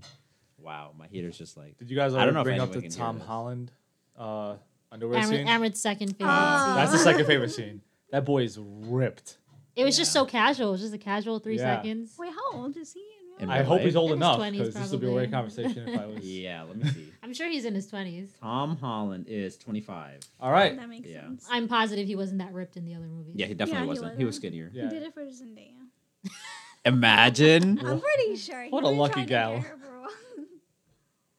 [0.58, 1.78] Wow, my heater's just like.
[1.78, 3.20] Did you guys I don't know if bring up the Tom.
[3.20, 3.70] Holland
[4.18, 4.56] uh,
[4.92, 5.48] underwear Amrit, scene?
[5.48, 6.28] Amrit's second favorite.
[6.32, 6.66] Ah.
[6.68, 6.76] scene.
[6.78, 7.82] That's the second favorite scene.
[8.12, 9.40] That boy is ripped.
[9.76, 10.70] It was just so casual.
[10.70, 11.76] It was just a casual three Yeah.
[11.78, 12.14] seconds.
[12.18, 13.04] Wait, how old is he?
[13.44, 13.68] In In I real life?
[13.68, 13.86] hope life?
[13.86, 16.06] he's old In his enough 20s because this will be a weird conversation if I
[16.08, 16.20] was.
[16.26, 17.14] Yeah, let me see.
[17.22, 18.30] I'm sure he's in his twenties.
[18.42, 20.20] Tom Holland is 25.
[20.40, 20.76] All right.
[20.78, 21.22] That makes Yeah.
[21.22, 21.48] sense.
[21.52, 23.34] I'm positive he wasn't that ripped in the other movies.
[23.38, 24.18] Yeah, he definitely he wasn't.
[24.18, 24.42] He was wasn't.
[24.42, 24.72] skinnier.
[24.74, 24.84] Yeah.
[24.84, 25.88] He did it for Zendaya.
[26.86, 27.80] Imagine.
[27.80, 28.64] I'm pretty sure.
[28.64, 29.54] He What a really lucky tried to gal.
[29.56, 30.10] get her for a while.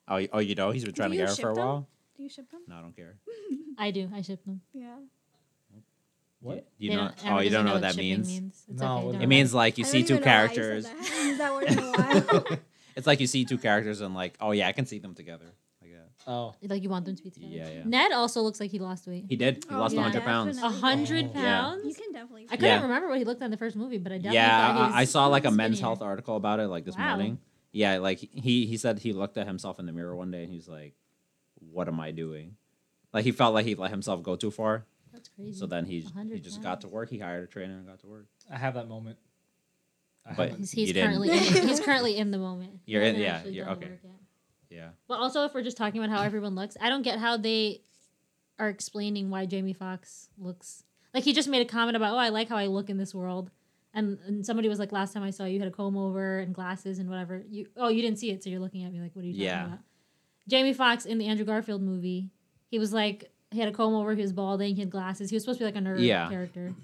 [0.06, 1.54] Oh, y- oh, you know, he's been trying to you get her for ship a
[1.54, 1.64] them?
[1.66, 1.88] while.
[2.16, 2.60] Do you ship them?
[2.68, 3.16] No, I don't care.
[3.78, 4.10] I do.
[4.14, 4.60] I ship them.
[4.74, 4.96] Yeah.
[6.44, 6.66] What?
[6.78, 7.09] You They oh, know?
[7.09, 8.64] don't- Oh, you don't doesn't know what that shipping means?
[8.68, 9.26] No, okay, It worry.
[9.26, 10.85] means like you I see two even know why you said characters.
[10.85, 10.92] that.
[10.92, 12.59] I haven't used that word in a while.
[12.96, 15.46] it's like you see two characters and like, oh yeah, I can see them together.
[15.80, 16.30] Like that.
[16.30, 16.54] Oh.
[16.62, 17.52] like you want them to be together.
[17.54, 17.83] Yeah, yeah.
[17.87, 19.24] Ned also looks like he lost weight.
[19.28, 19.64] He did.
[19.68, 20.59] He Oh, lost yeah, 100 pounds.
[20.59, 20.80] A definitely.
[20.80, 21.40] hundred Oh.
[21.40, 21.61] Yeah.
[21.62, 21.85] pounds.
[21.87, 22.42] You can definitely.
[22.44, 22.83] I couldn't Yeah.
[22.83, 24.94] remember what he looked like in the first movie, but I definitely Yeah, thought he
[24.96, 25.87] I, I saw like a men's skinnier.
[25.88, 27.09] health article about it like this Wow.
[27.16, 27.38] morning.
[27.72, 30.52] Yeah, like he he said he looked at himself in the mirror one day and
[30.52, 30.94] he's like,
[31.59, 32.57] "What am I doing?"
[33.12, 34.85] Like he felt like he let himself go too far.
[35.14, 35.59] That's crazy.
[35.59, 37.09] So then he he just got to work.
[37.09, 38.27] He hired a trainer and got to work.
[38.50, 39.16] I have that moment.
[40.27, 42.81] I But- he's, he's currently in, he's currently in the moment.
[42.87, 43.98] You're in- hasn't yeah, you're- okay.
[44.70, 44.88] Yeah.
[45.07, 47.83] But also, if we're just talking about how everyone looks, I don't get how they
[48.59, 52.31] are explaining why Jamie Foxx looks like he just made a comment about, oh, I
[52.31, 53.50] like how I look in this world.
[53.92, 56.40] And, and somebody was like, last time I saw you, you had a comb over
[56.40, 57.44] and glasses and whatever.
[57.48, 59.35] You oh, you didn't see it, so you're looking at me like, what are you
[59.35, 59.66] talking Yeah.
[59.66, 59.79] about?
[60.48, 62.31] Jamie Foxx in the Andrew Garfield movie,
[62.68, 65.30] he was like, he had a comb over, he was balding, he had glasses.
[65.30, 66.28] He was supposed to be like a nerd Yeah.
[66.28, 66.74] character,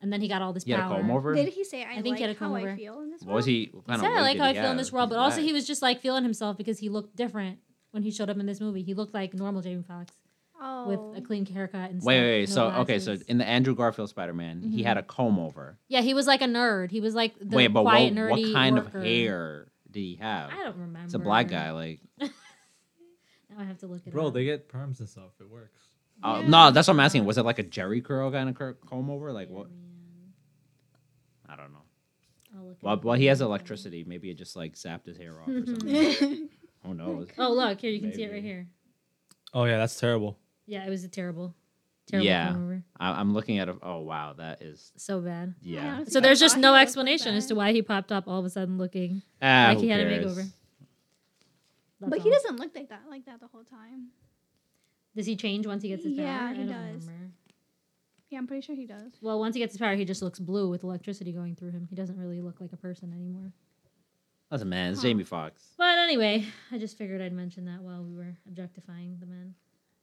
[0.00, 1.34] and then he got all this He had a comb over.
[1.34, 2.76] Did he say I, I think like he had a how comb I over.
[2.76, 3.70] feel in this What was he?
[3.72, 5.40] What He kind said, I like how I he feel in this world, but also
[5.40, 7.58] he was just like feeling himself because he looked different
[7.92, 8.82] when he showed up in this movie.
[8.82, 10.12] He looked like normal Jamie Foxx
[10.58, 10.88] Oh.
[10.88, 12.48] with a clean haircut and Wait, stuff, wait, wait.
[12.48, 14.86] no So okay, so in the Andrew Garfield Spider Man, he Mhm.
[14.86, 15.78] had a comb over.
[15.88, 16.90] yeah, he was like a nerd.
[16.90, 18.98] He was like the wait, but what, quiet what nerdy kind worker.
[18.98, 20.50] of hair did he have?
[20.50, 21.00] I don't remember.
[21.04, 22.00] It's a black guy, like.
[23.50, 24.34] Now I have to look it Bro, up.
[24.34, 25.30] they get perms and stuff.
[25.40, 25.85] It works.
[26.22, 26.48] Oh Yeah.
[26.48, 27.24] no, that's what I'm asking.
[27.24, 29.32] Was it like a Jheri curl kind of cur- comb over?
[29.32, 29.68] Like what?
[29.70, 30.32] Man,
[31.48, 31.82] I don't know.
[32.56, 34.04] I'll look it Well, well, he has electricity.
[34.06, 36.48] Maybe it just like zapped his hair off or something.
[36.84, 37.28] Who knows?
[37.38, 38.66] Oh look here, you can see it right here.
[39.54, 40.38] Oh yeah, that's terrible.
[40.66, 41.54] Yeah, it was a terrible,
[42.06, 42.48] terrible Yeah.
[42.52, 42.82] comb over.
[42.98, 43.76] I- I'm looking at a.
[43.82, 45.54] Oh wow, that is So bad.
[45.60, 45.96] yeah.
[45.96, 48.50] honestly So there's just no explanation as to why he popped up all of a
[48.50, 50.48] sudden looking Ah, like who he had a makeover.
[52.00, 54.08] That's but he doesn't look like that like that the whole time.
[55.16, 56.24] Does he change once he gets his power?
[56.26, 57.06] Yeah, I he don't does.
[57.06, 57.30] remember.
[58.28, 59.12] Yeah, I'm pretty sure he does.
[59.22, 61.86] Well, once he gets his power, he just looks blue with electricity going through him.
[61.88, 63.52] He doesn't really look like a person anymore.
[64.50, 65.08] Listen, man, it's Huh.
[65.08, 65.62] Jamie Foxx.
[65.78, 69.54] But anyway, I just figured I'd mention that while we were objectifying the men.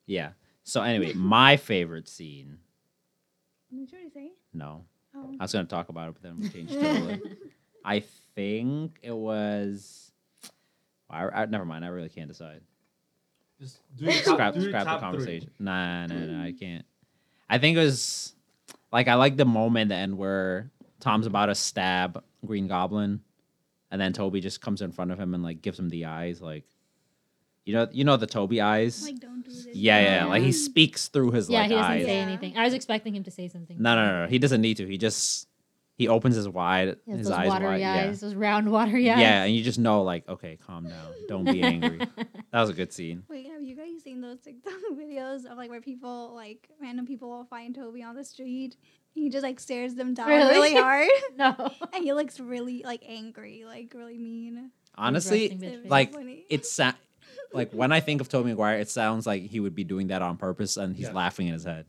[0.06, 0.32] Yeah.
[0.64, 2.58] So anyway, my favorite scene.
[3.72, 4.32] Did you already say?
[4.54, 5.36] No, Oh.
[5.40, 7.22] I was gonna talk about it, but then we changed totally.
[7.86, 8.00] I
[8.36, 10.12] think it was.
[11.10, 11.86] I, I never mind.
[11.86, 12.62] I really can't decide.
[13.64, 15.52] Just Scrap, scrap the conversation.
[15.60, 16.44] Nah, nah, nah.
[16.44, 16.86] I can't.
[17.50, 18.34] I think it was
[18.92, 23.22] like I like the moment at the end where Tom's about to stab Green Goblin,
[23.92, 26.42] and then Toby just comes in front of him and like gives him the eyes,
[26.42, 26.66] like
[27.66, 29.04] you know, you know the Toby eyes.
[29.04, 29.68] Like, don't do this.
[29.74, 30.26] yeah, yeah, yeah.
[30.26, 32.06] Like he speaks through his yeah, like he doesn't eyes.
[32.06, 32.58] say anything.
[32.58, 33.78] I was expecting him to say something.
[33.80, 34.28] No, no, no, no.
[34.28, 34.88] He doesn't need to.
[34.88, 35.48] He just
[36.04, 37.84] he opens his wide, He has his those eyes watery wide.
[37.84, 39.20] eyes, those round watery Yeah, eyes.
[39.22, 41.12] yeah, and you just know like, okay, calm down.
[41.28, 41.98] Don't be angry.
[42.52, 43.24] that was a good scene.
[43.30, 47.30] Wait, have you guys seen those TikTok videos of like where people like random people
[47.30, 48.76] will find Toby on the street?
[49.14, 50.52] He just like stares them down Really?
[50.52, 51.56] really, hard, no.
[51.94, 54.72] and he looks really like angry, like really mean.
[54.96, 55.92] Honestly, resting bitch It was face.
[55.92, 56.94] like it's sa-
[57.54, 60.22] like when I think of Tobey Maguire, it sounds like he would be doing that
[60.24, 61.14] on purpose, and he's Yeah.
[61.14, 61.86] laughing in his head.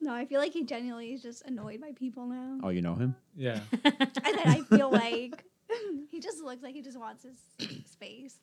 [0.00, 2.58] No, I feel like he genuinely is just annoyed by people now.
[2.62, 3.16] Oh, you know him?
[3.36, 3.60] Yeah.
[3.84, 5.44] I said I feel like
[6.10, 8.36] he just looks like he just wants his space.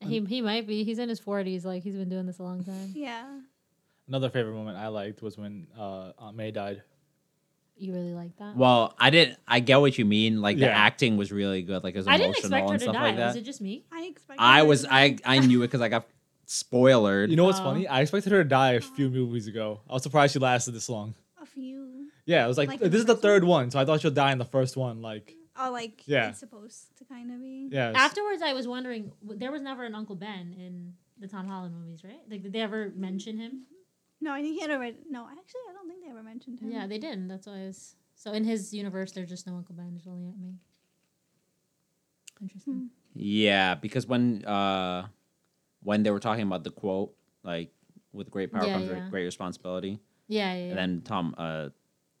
[0.00, 0.84] he he might be.
[0.84, 1.64] He's in his forties.
[1.64, 2.92] Like he's been doing this a long time.
[2.94, 3.24] Yeah.
[4.06, 6.82] Another favorite moment I liked was when uh, Aunt May died.
[7.76, 8.56] You really like that?
[8.56, 9.38] Well, I didn't.
[9.48, 10.40] I get what you mean.
[10.40, 11.82] Like the acting was really good.
[11.82, 13.02] Like it was I didn't emotional expect her and to stuff die.
[13.02, 13.26] like that.
[13.28, 13.84] Was it just me?
[13.92, 14.40] I expect.
[14.40, 14.86] I was.
[14.88, 16.06] I I knew it because I got
[16.46, 17.30] spoilered.
[17.30, 17.64] You know what's Oh.
[17.64, 17.86] funny?
[17.88, 19.80] I expected her to die a few movies ago.
[19.88, 21.14] I was surprised she lasted this long.
[21.40, 22.08] a few.
[22.26, 24.00] Yeah, it was like, Like this the is the first third one, so I thought
[24.00, 25.02] she'll die in the first one.
[25.02, 26.30] Like, Oh, like Yeah.
[26.30, 27.68] it's supposed to kind of be.
[27.70, 29.12] yeah, it's- Afterwards, I was wondering.
[29.22, 32.22] w- There was never an Uncle Ben in the Tom Holland movies, right?
[32.28, 33.66] Like, did they ever mention him?
[34.20, 34.96] No, I think he had already.
[35.10, 36.70] No, actually, I don't think they ever mentioned him.
[36.72, 37.28] Yeah, they didn't.
[37.28, 37.94] That's why I was.
[38.16, 39.90] So in his universe, there's just no Uncle Ben.
[39.92, 40.54] There's only Aunt May.
[42.40, 42.90] Interesting.
[43.14, 45.06] Yeah, because when uh
[45.84, 47.70] when they were talking about the quote, like
[48.12, 49.08] with great power Yeah, comes yeah.
[49.10, 50.58] great responsibility, Yeah, yeah.
[50.64, 50.68] yeah.
[50.70, 51.68] and then Tom uh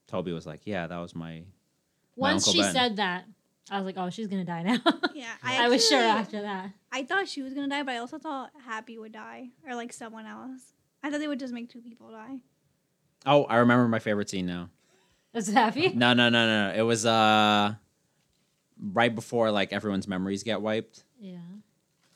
[0.06, 1.42] Toby was like, "Yeah, that was my."
[2.14, 2.72] Once Uncle she Ben.
[2.72, 3.24] said that,
[3.70, 4.78] I was like, "Oh, she's gonna die now."
[5.14, 6.70] Yeah, I, was sure after that.
[6.92, 9.92] I thought she was gonna die, but I also thought Happy would die or like
[9.92, 10.60] someone else.
[11.02, 12.38] I thought they would just make two people die.
[13.26, 14.68] Oh, I remember my favorite scene now.
[15.32, 15.88] Was it happy?
[15.94, 16.68] No, no, no, no.
[16.70, 16.74] no.
[16.78, 17.74] It was uh
[18.78, 21.38] right before like everyone's memories get wiped, Yeah.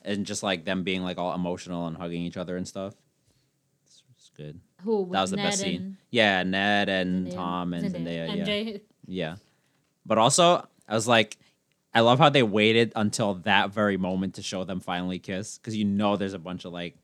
[0.03, 2.95] And just like them being like all emotional and hugging each other and stuff.
[3.85, 4.61] It's, it's good.
[4.85, 5.09] Who?
[5.13, 5.97] that was the Ned best scene.
[6.11, 7.35] Yeah, Ned and Zendaya?
[7.35, 8.37] Tom and Zendaya.
[8.37, 8.45] yeah.
[8.45, 8.81] MJ.
[9.07, 9.37] Yeah.
[10.07, 11.37] But also, I was like,
[11.95, 15.77] I love how they waited until that very moment to show them finally kiss because
[15.77, 16.97] you know there's a bunch of like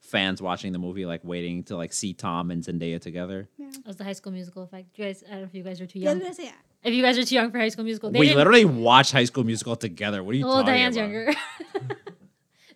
[0.00, 3.48] fans watching the movie like waiting to like see Tom and Zendaya together.
[3.58, 3.70] Yeah.
[3.70, 4.98] That was the High School Musical effect.
[4.98, 6.32] You guys, I don't know if you guys are too Yeah, I was young.
[6.32, 8.38] gonna say If you guys are too young for High School Musical, they we didn't.
[8.38, 10.24] literally watched High School Musical together.
[10.24, 11.10] What are you Oh, talking Diane's about?
[11.10, 11.32] younger.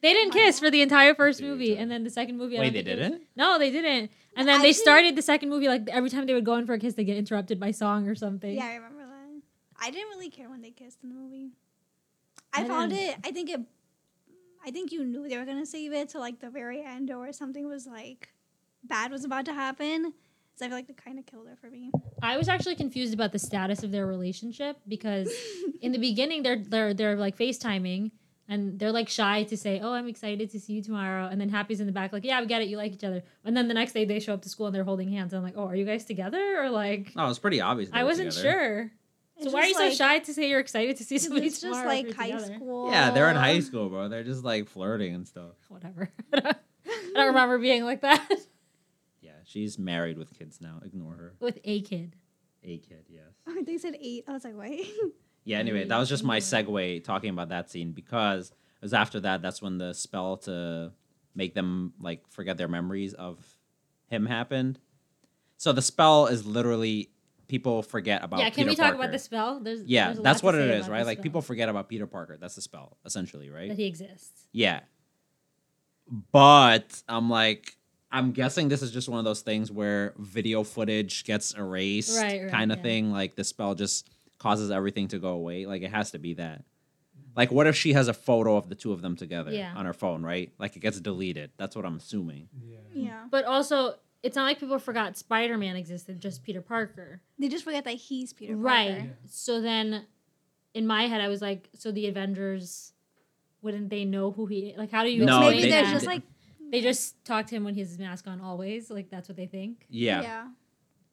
[0.04, 2.56] they didn't kiss for the entire first Dude, movie, and then the second movie.
[2.58, 3.22] I Wait, don't they think was- didn't?
[3.36, 4.10] No, they didn't.
[4.36, 6.66] And then they Actually- started the second movie like every time they would go in
[6.66, 8.54] for a kiss, they get interrupted by song or something.
[8.54, 9.10] yeah, I remember that.
[9.80, 11.50] I didn't really care when they kissed in the movie.
[12.52, 13.10] I I, found didn't.
[13.10, 13.16] it.
[13.24, 13.60] I think it.
[14.66, 17.32] I think you knew they were gonna save it to like the very end, or
[17.32, 18.28] something was like
[18.82, 20.12] bad was about to happen.
[20.56, 21.90] So I feel like they kind of killed it for me.
[22.22, 25.32] I was actually confused about the status of their relationship because
[25.82, 28.12] in the beginning they're they're they're like FaceTiming
[28.48, 31.48] and they're like shy to say, "Oh, I'm excited to see you tomorrow," and then
[31.48, 33.68] Happy's in the back, like, "Yeah, we get it, you like each other." And then
[33.68, 35.32] the next day they show up to school and they're holding hands.
[35.32, 37.90] I'm like, "Oh, are you guys together or like?" Oh, it's pretty obvious.
[37.92, 38.50] I wasn't together.
[38.50, 38.92] sure.
[39.40, 41.46] So It's why are you just so shy to say you're excited to see somebody
[41.48, 42.54] It's just like high together?
[42.54, 42.90] school.
[42.90, 44.08] Yeah, they're in high school, bro.
[44.08, 45.56] They're just like flirting and stuff.
[45.68, 46.08] Whatever.
[46.32, 48.28] I don't I don't remember being like that
[49.20, 50.80] Yeah, she's married with kids now.
[50.84, 51.34] Ignore her.
[51.40, 52.14] with a kid.
[52.62, 53.24] A kid, yes.
[53.48, 54.24] Oh, they said eight.
[54.28, 54.86] I was like, wait.
[55.44, 56.70] Yeah, anyway, that was just my mm-hmm.
[56.70, 60.92] segue talking about that scene because it was after that that's when the spell to
[61.34, 63.38] make them like forget their memories of
[64.06, 64.78] him happened.
[65.56, 67.10] So the spell is literally
[67.48, 68.96] people forget about yeah, can Peter we talk Parker.
[68.96, 69.60] about the spell?
[69.60, 71.04] There's Yeah, there's that's what it is, right?
[71.04, 72.36] Like people forget about Peter Parker.
[72.40, 73.68] That's the spell, essentially, right?
[73.68, 74.46] that he exists.
[74.52, 74.80] Yeah.
[76.32, 77.76] But I'm like,
[78.12, 82.42] I'm guessing this is just one of those things where video footage gets erased, Right,
[82.42, 82.84] right, kind of yeah.
[82.84, 83.12] thing.
[83.12, 85.66] Like the spell just causes everything to go away.
[85.66, 86.64] Like it has to be that.
[87.36, 89.74] Like, what if she has a photo of the two of them together Yeah.
[89.74, 90.52] on her phone, right?
[90.58, 91.50] Like it gets deleted.
[91.56, 92.48] That's what I'm assuming.
[92.62, 92.78] Yeah.
[92.92, 93.24] yeah.
[93.28, 97.20] But also, it's not like people forgot Spider Man existed, just Peter Parker.
[97.38, 98.98] They just forget that he's Peter right.
[98.98, 99.18] Parker.
[99.26, 100.06] So then,
[100.74, 102.92] in my head, I was like, so the Avengers,
[103.62, 104.74] wouldn't they know who he?
[104.76, 105.24] Like, how do you?
[105.24, 106.22] No, explain Maybe they, are just like
[106.70, 108.90] they just talk to him when he has his mask on always.
[108.90, 109.86] Like that's what they think.
[109.88, 110.22] Yeah.
[110.22, 110.48] yeah.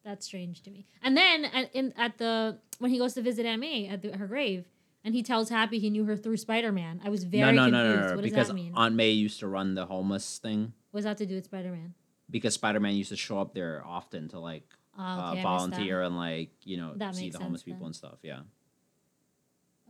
[0.04, 0.86] That's strange to me.
[1.02, 4.26] And then at, in, at the when he goes to visit May at the, her
[4.26, 4.64] grave,
[5.04, 7.00] and he tells Happy he knew her through Spider Man.
[7.04, 7.72] I was very no, no, confused.
[7.72, 8.72] no, no, no, What does Because that mean?
[8.74, 10.72] Aunt May used to run the homeless thing.
[10.90, 11.94] what does that to do with Spider Man?
[12.30, 14.64] Because Spider Man used to show up there often to like
[14.98, 17.80] Oh, uh, okay, I missed volunteer and like you know That see the homeless people
[17.80, 17.86] then.
[17.86, 18.18] and stuff.
[18.22, 18.40] Yeah.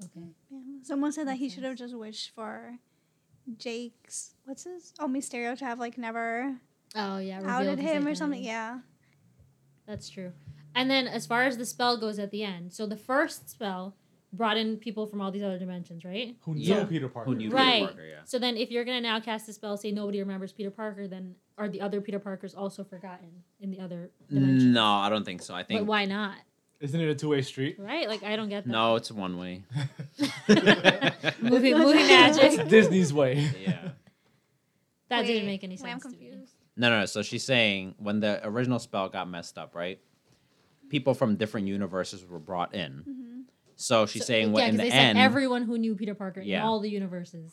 [0.05, 0.27] Okay.
[0.51, 0.59] yeah.
[0.83, 2.79] Someone said that he should have just wished for
[3.57, 6.55] Jake's what's his oh Mysterio to have like never
[6.95, 7.41] Oh yeah.
[7.45, 8.43] outed him or something.
[8.43, 8.79] Yeah.
[9.87, 10.33] That's true.
[10.75, 13.95] And then as far as the spell goes at the end, so the first spell
[14.33, 16.37] brought in people from all these other dimensions, right?
[16.43, 16.85] Who knew Yeah.
[16.85, 17.31] Peter Parker?
[17.31, 17.85] Who knew Peter Right.
[17.85, 18.07] Parker?
[18.07, 18.21] Yeah.
[18.25, 21.35] So then if you're gonna now cast a spell, say nobody remembers Peter Parker, then
[21.59, 23.29] are the other Peter Parkers also forgotten
[23.61, 24.65] in the other dimensions?
[24.65, 25.53] No, I don't think so.
[25.55, 26.37] I But think why not?
[26.81, 27.77] Isn't it a two way street?
[27.79, 28.09] Right?
[28.09, 28.71] Like I don't get that.
[28.71, 29.65] no, it's one way.
[31.41, 32.43] Movie movie magic.
[32.59, 33.51] It's Disney's way.
[33.63, 33.91] yeah.
[35.09, 36.15] That didn't make any wait, I'm sense.
[36.15, 36.29] to me.
[36.31, 36.42] confused.
[36.77, 37.07] No, no, no.
[37.07, 40.01] So she's saying when the original spell got messed up, right?
[40.89, 43.03] People from different universes were brought in.
[43.05, 43.41] hmm
[43.77, 45.95] So she's So- saying yeah, what in 'cause the they end, said everyone who knew
[45.97, 46.65] Peter Parker in Yeah.
[46.65, 47.53] all the universes.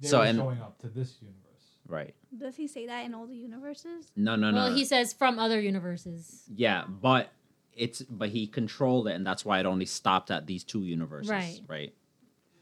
[0.00, 1.76] They So, and- showing up to this universe.
[1.86, 2.14] right?
[2.36, 4.10] Does he say that in all the universes?
[4.16, 4.56] No, no, no.
[4.56, 4.76] well, no.
[4.76, 6.44] he says from other universes.
[6.54, 7.30] yeah, but
[7.76, 11.30] it's but he controlled it, and that's why it only stopped at these two universes,
[11.30, 11.60] Right.
[11.68, 11.94] Right.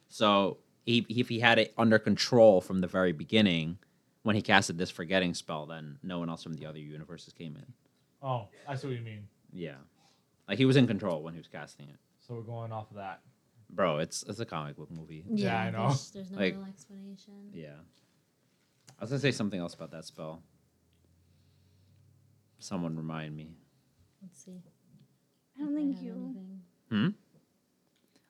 [0.09, 3.79] So he, if he had it under control from the very beginning,
[4.23, 7.57] when he casted this forgetting spell, then no one else from the other universes came
[7.57, 7.67] in.
[8.23, 9.27] Oh, I see what you mean.
[9.53, 9.75] Yeah,
[10.49, 11.97] like he was in control when he was casting it.
[12.27, 13.21] So we're going off of that.
[13.71, 15.25] Bro, it's it's a comic book movie.
[15.29, 15.89] Yeah, I know.
[15.89, 17.35] There's, there's no Like- real explanation.
[17.53, 17.75] Yeah.
[18.99, 20.43] I was gonna say something else about that spell.
[22.59, 23.57] Someone remind me.
[24.23, 24.63] Let's see.
[25.57, 26.35] I don't think have you.
[26.91, 27.09] Hmm.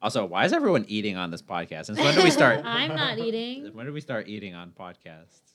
[0.00, 1.87] Also, why is everyone eating on this podcast?
[1.87, 2.62] Since when do we start?
[2.64, 3.70] I'm not eating.
[3.74, 5.51] when do we start eating on podcasts?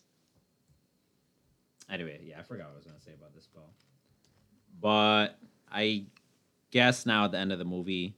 [1.89, 3.73] Anyway, yeah, I forgot what I was gonna say about this ball,
[4.79, 5.39] But
[5.71, 6.05] I
[6.71, 8.15] guess now at the end of the movie,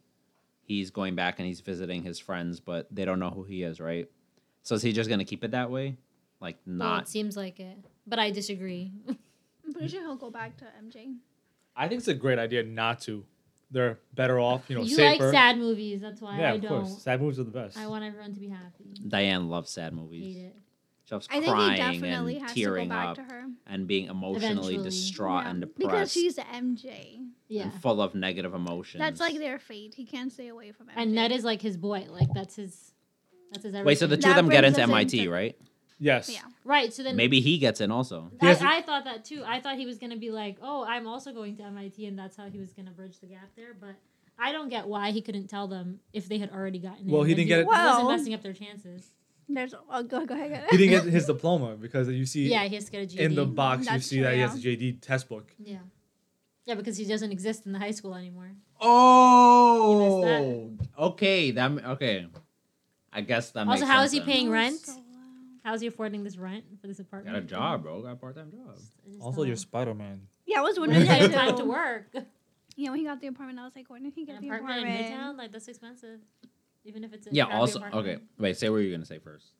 [0.64, 3.80] he's going back and he's visiting his friends, but they don't know who he is,
[3.80, 4.10] right?
[4.64, 5.98] So is he just gonna keep it that way?
[6.40, 6.84] Like not?
[6.86, 7.78] Well, not it seems like it,
[8.08, 8.92] but I disagree.
[9.66, 11.16] I'm pretty sure he'll go back to MJ.
[11.76, 13.24] I think it's a great idea not to.
[13.72, 15.26] They're better off, you know, you safer.
[15.26, 16.86] like sad movies, that's why yeah, I of don't.
[16.86, 17.04] course.
[17.04, 17.78] Sad movies are the best.
[17.78, 18.96] I want everyone to be happy.
[19.08, 20.24] Diane loves sad movies.
[20.24, 20.52] Hate movies.
[20.56, 20.56] it.
[21.10, 23.22] She loves I think he crying definitely and has to go tearing back up to
[23.24, 23.46] her.
[23.68, 24.46] and being emotionally
[24.76, 24.78] Eventually.
[24.84, 27.26] distraught Yeah, and depressed because she's MJ.
[27.48, 27.64] Yeah.
[27.64, 29.00] and full of negative emotions.
[29.02, 29.96] That's like their fate.
[29.96, 30.94] He can't stay away from it.
[30.96, 32.06] And Ned is like his boy.
[32.10, 32.94] Like that's his.
[33.52, 33.74] That's his.
[33.74, 33.86] Everything.
[33.88, 35.58] Wait, so the two That of them get into MIT, into- right?
[35.98, 36.30] yes.
[36.30, 36.42] yeah.
[36.64, 36.94] right.
[36.94, 38.30] So then Maybe he gets in also.
[38.32, 39.44] He to- I, I thought that too.
[39.44, 42.38] I thought he was gonna be like, oh, I'm also going to MIT, and that's
[42.38, 43.74] how he was gonna bridge the gap there.
[43.80, 43.96] But
[44.38, 47.12] I don't get why he couldn't tell them if they had already gotten in.
[47.12, 49.10] Well, he didn't get it- wasn't Well- messing up their chances.
[49.52, 50.50] There's oh go go ahead.
[50.50, 50.68] Go ahead.
[50.70, 53.24] He didn't get his diploma because you see Yeah, he has to get a GED.
[53.24, 55.52] in the box you see true, that he has a GED test book.
[55.58, 55.80] yeah.
[56.66, 58.52] Yeah, because he doesn't exist in the high school anymore.
[58.80, 61.50] Oh, okay.
[61.52, 62.28] That okay.
[63.12, 64.80] I guess that Also, makes how sense is he paying Oh, rent?
[64.80, 64.94] so.
[65.64, 67.36] How is he affording this rent for this apartment?
[67.36, 68.02] Got a job, bro.
[68.02, 68.78] Got a part-time job.
[69.22, 69.56] Also, don't you're.
[69.56, 70.22] Spider Man.
[70.46, 72.14] Yeah, I was wondering did he that have time to work?
[72.76, 74.48] Yeah, when he got the apartment, I was like, when did he get An the
[74.48, 75.08] apartment apartment?
[75.12, 76.20] in Midtown, like that's expensive.
[76.86, 77.46] Even if it's a Yeah.
[77.46, 78.08] crappy Also, apartment.
[78.08, 78.24] okay.
[78.38, 78.58] Wait.
[78.58, 79.54] Say what you're gonna say first.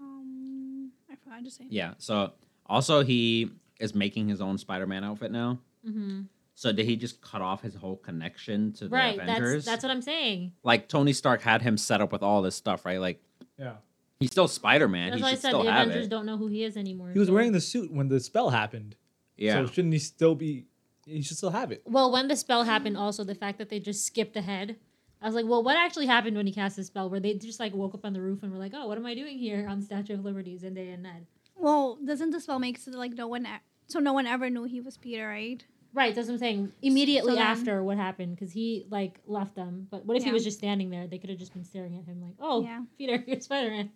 [0.00, 1.66] Um, I forgot to say.
[1.68, 1.94] Yeah.
[1.98, 2.32] So
[2.66, 5.60] also he is making his own Spider-Man outfit now.
[5.86, 6.22] Mm-hmm.
[6.54, 9.18] So did he just cut off his whole connection to the Right.
[9.18, 9.64] Avengers?
[9.64, 10.52] That's that's what I'm saying.
[10.62, 13.00] like Tony Stark had him set up with all this stuff, right?
[13.00, 13.22] Like
[13.58, 13.76] Yeah.
[14.18, 15.10] He's still Spider Man.
[15.10, 16.10] That's He why I should said still the have Avengers it.
[16.10, 17.10] don't know who he is anymore.
[17.12, 18.96] He was so- wearing the suit when the spell happened.
[19.36, 19.64] Yeah.
[19.64, 20.66] So shouldn't he still be?
[21.06, 21.82] He should still have it.
[21.86, 24.76] Well, when the spell happened, also the fact that they just skipped ahead.
[25.22, 27.10] I was like, well, what actually happened when he cast the spell?
[27.10, 29.04] Where they just like woke up on the roof and were like, oh, what am
[29.06, 30.58] I doing here on Statue of Liberty?
[30.58, 31.26] Zendaya and Ned.
[31.56, 34.64] Well, doesn't the spell make so like no one, e- so no one ever knew
[34.64, 35.62] he was Peter, right?
[35.92, 36.72] Right, that's what I'm saying.
[36.82, 39.88] Immediately So then- after what happened, because he like left them.
[39.90, 41.06] But what if he was just standing there?
[41.06, 42.80] They could have just been staring at him like, oh, Yeah.
[42.96, 43.90] Peter, you're Spider Man.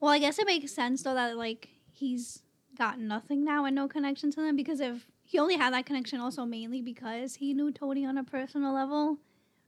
[0.00, 2.42] Well, I guess it makes sense though that like he's
[2.76, 6.18] got nothing now and no connection to them because if he only had that connection
[6.20, 9.18] also mainly because he knew Tony on a personal level,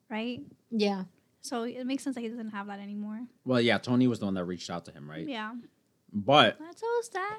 [0.08, 0.40] right?
[0.70, 1.04] Yeah.
[1.40, 3.20] So it makes sense that he doesn't have that anymore.
[3.44, 5.26] Well, yeah, Tony was the one that reached out to him, right?
[5.28, 5.54] Yeah,
[6.12, 7.36] But that's so sad.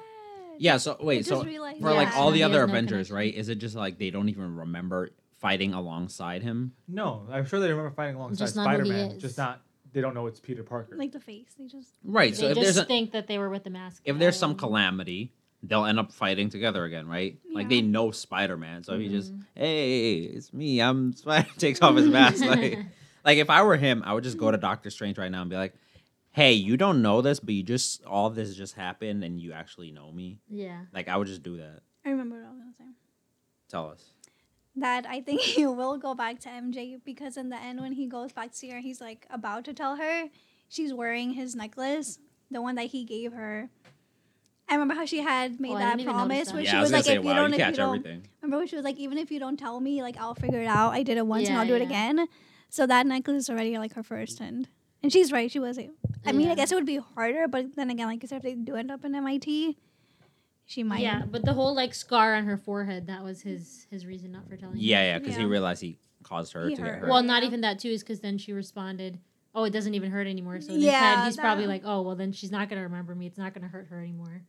[0.58, 3.16] yeah, so wait, so realized for like all the other no Avengers, connection.
[3.16, 3.34] right?
[3.34, 5.10] Is it just like they don't even remember
[5.40, 6.72] fighting alongside him?
[6.88, 9.18] No, I'm sure they remember fighting alongside Just not who he Spider Man.
[9.20, 9.60] Just not.
[9.92, 10.96] They don't know it's Peter Parker.
[10.96, 12.34] like the face, they just Right.
[12.36, 14.02] So they if just there's a, think that they were with the mask.
[14.04, 15.32] if there's some calamity,
[15.62, 17.38] they'll end up fighting together again, right?
[17.52, 19.42] Like they know Spider Man, so he just, mm-hmm.
[19.54, 21.48] hey, it's me, I'm Spider.
[21.58, 22.44] Takes off his mask.
[22.44, 22.78] Like,
[23.24, 24.66] like if I were him, I would just go to mm-hmm.
[24.66, 25.74] Doctor Strange right now and be like,
[26.32, 29.90] hey, you don't know this, but you just all this just happened, and you actually
[29.90, 30.38] know me.
[30.48, 30.82] yeah.
[30.92, 31.80] Like I would just do that.
[32.04, 32.94] I remember what I was gonna say.
[33.68, 34.04] Tell us.
[34.76, 38.06] That I think he will go back to MJ because in the end when he
[38.06, 40.28] goes back to see her, he's like about to tell her
[40.68, 42.18] she's wearing his necklace,
[42.50, 43.68] the one that he gave her.
[44.70, 46.54] I remember how she had made Oh, that promise notice that.
[46.54, 47.76] where yeah, she I was, was like, say, if you don't, you if you catch
[47.76, 48.22] don't, everything.
[48.42, 50.66] remember when she was like, even if you don't tell me, like I'll figure it
[50.66, 50.92] out.
[50.92, 52.26] I did it once and I'll do it again.
[52.68, 54.68] So that necklace is already like her first and
[55.02, 55.50] and she's right.
[55.50, 55.78] She was.
[55.78, 56.52] I mean, Yeah.
[56.52, 58.74] I guess it would be harder, but then again, like I said, if they do
[58.74, 59.76] end up in MIT,
[60.66, 61.00] she might.
[61.00, 64.46] Yeah, but the whole like scar on her forehead, that was his his reason not
[64.48, 64.80] for telling him.
[64.82, 67.00] Yeah, yeah, because he realized he caused her He to hurt get her.
[67.06, 67.10] hurt.
[67.10, 69.18] Well, not even that too, is because then she responded,
[69.54, 72.32] "Oh, it doesn't even hurt anymore." So Yeah, head, he's probably like, "Oh, well, then
[72.32, 73.26] she's not gonna remember me.
[73.26, 74.42] It's not gonna hurt her anymore.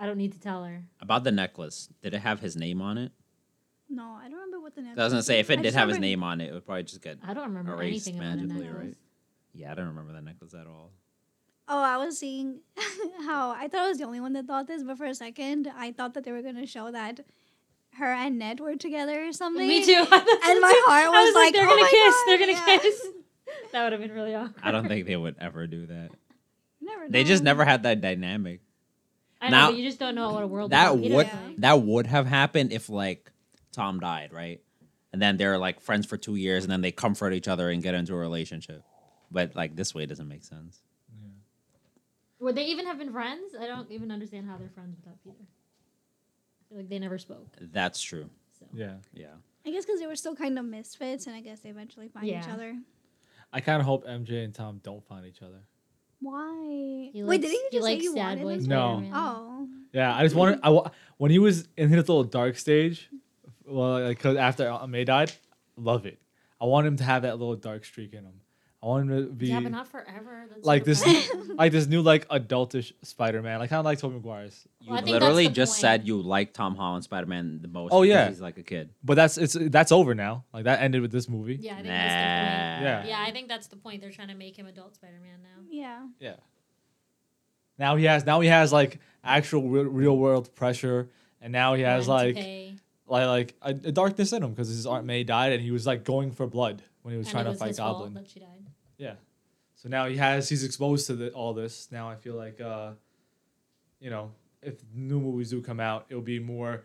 [0.00, 2.98] I don't need to tell her." About the necklace, did it have his name on
[2.98, 3.12] it?
[3.88, 5.00] No, I don't remember what the necklace.
[5.00, 6.64] I was gonna say if I it did have his name on it, it would
[6.64, 7.18] probably just get.
[7.22, 8.84] I don't remember Erased anything about the magically, necklace.
[8.86, 8.96] right?
[9.52, 10.90] Yeah, I don't remember that necklace at all.
[11.68, 12.60] Oh, I was seeing
[13.26, 15.70] how I thought I was the only one that thought this, but for a second,
[15.76, 17.20] I thought that they were gonna show that
[17.94, 19.66] her and Ned were together or something.
[19.66, 19.92] Me too.
[20.10, 22.14] And my heart was, was like, like, "They're oh gonna my kiss.
[22.14, 22.78] God, They're gonna yeah.
[22.78, 23.06] kiss."
[23.72, 24.54] that would have been really awkward.
[24.62, 26.10] I don't think they would ever do that.
[26.80, 28.60] Never They just never had that dynamic.
[29.40, 31.56] I know, Now- but you just don't know what a world That would is like.
[31.58, 33.30] that would have happened if like
[33.72, 34.60] Tom died, right?
[35.12, 37.82] And then they're like friends for two years, and then they comfort each other and
[37.82, 38.82] get into a relationship.
[39.30, 40.82] But like this way doesn't make sense.
[42.40, 43.54] Would they even have been friends?
[43.58, 45.36] I don't even understand how they're friends without Peter.
[45.42, 47.46] I feel like they never spoke.
[47.60, 48.30] That's true.
[48.58, 48.66] So.
[48.72, 48.94] Yeah.
[49.12, 49.34] Yeah.
[49.66, 52.26] I guess because they were still kind of misfits, and I guess they eventually find
[52.26, 52.78] each other.
[53.52, 55.60] I kind of hope MJ and Tom don't find each other.
[56.20, 57.10] Why?
[57.12, 58.66] He Wait, likes, didn't you he just say you sad wanted boy?
[58.66, 58.92] No.
[58.98, 59.12] Spider-Man.
[59.14, 60.60] Oh, Yeah, I just wanted.
[60.62, 63.08] I wa- when he was in his little dark stage,
[63.66, 65.32] well, like 'cause after Aunt May died,
[65.76, 66.20] love it.
[66.60, 68.40] I want him to have that little dark streak in him.
[68.82, 70.46] I want him to be Yeah, but not forever.
[70.48, 71.04] That's like this,
[71.54, 74.66] like this new like adultish Spider Man, like kind of like Tobey Maguire's.
[74.80, 75.80] You Well, I think that's literally just point.
[75.80, 77.92] said you like Tom Holland Spider Man the most.
[77.92, 78.28] Oh, yeah.
[78.30, 78.88] he's like a kid.
[79.04, 80.44] But that's it's that's over now.
[80.54, 81.58] Like that ended with this movie.
[81.60, 81.92] yeah, I think Nah.
[81.92, 82.96] that's the Yeah.
[83.00, 83.08] point.
[83.10, 84.00] Yeah, I think that's the point.
[84.00, 85.62] They're trying to make him adult Spider-Man now.
[85.70, 86.06] yeah.
[86.18, 86.36] Yeah.
[87.78, 91.08] Now he has now he has like actual real, real world pressure,
[91.40, 92.36] and now he has Rent like
[93.06, 93.54] like like
[93.84, 96.30] a, a darkness in him because his Aunt May died, and he was like going
[96.32, 98.12] for blood when he was and trying it to was fight his fault Goblin.
[99.00, 99.12] That she died.
[99.12, 99.16] Yeah.
[99.74, 101.88] So now he has he's exposed to the, all this.
[101.90, 102.92] Now I feel like uh
[104.00, 104.32] you know,
[104.62, 106.82] if new movies do come out, it'll be more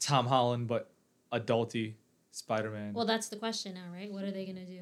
[0.00, 0.90] Tom Holland but
[1.32, 1.94] adulty
[2.30, 2.92] Spider-Man.
[2.94, 4.10] Well, that's the question now, right?
[4.10, 4.80] What are they gonna do?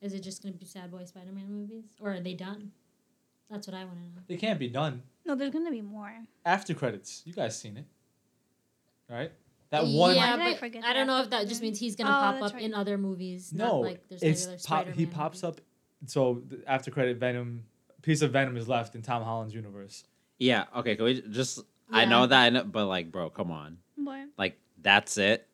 [0.00, 2.72] Is it just gonna be sad boy Spider-Man movies, or are they done?
[3.50, 4.22] That's what I want to know.
[4.28, 6.12] they can't be done No, there's gonna be more.
[6.44, 7.22] after credits.
[7.26, 7.84] You guys seen it.
[9.10, 9.30] Right?
[9.70, 11.78] That one Yeah, Why did I but forget I don't know if that just means
[11.78, 12.62] he's gonna Oh, pop up right.
[12.62, 13.52] in other movies.
[13.52, 15.58] No, not like there's it's regular pop, he pops movies.
[15.58, 15.60] up
[16.06, 17.64] so after credit Venom
[18.02, 20.04] piece of Venom is left in Tom Holland's universe.
[20.38, 20.64] Yeah.
[20.76, 20.96] Okay.
[20.96, 21.60] Can we just?
[21.90, 23.78] I know that, I know, but like, bro, come on.
[23.96, 24.28] What?
[24.38, 25.46] Like that's it.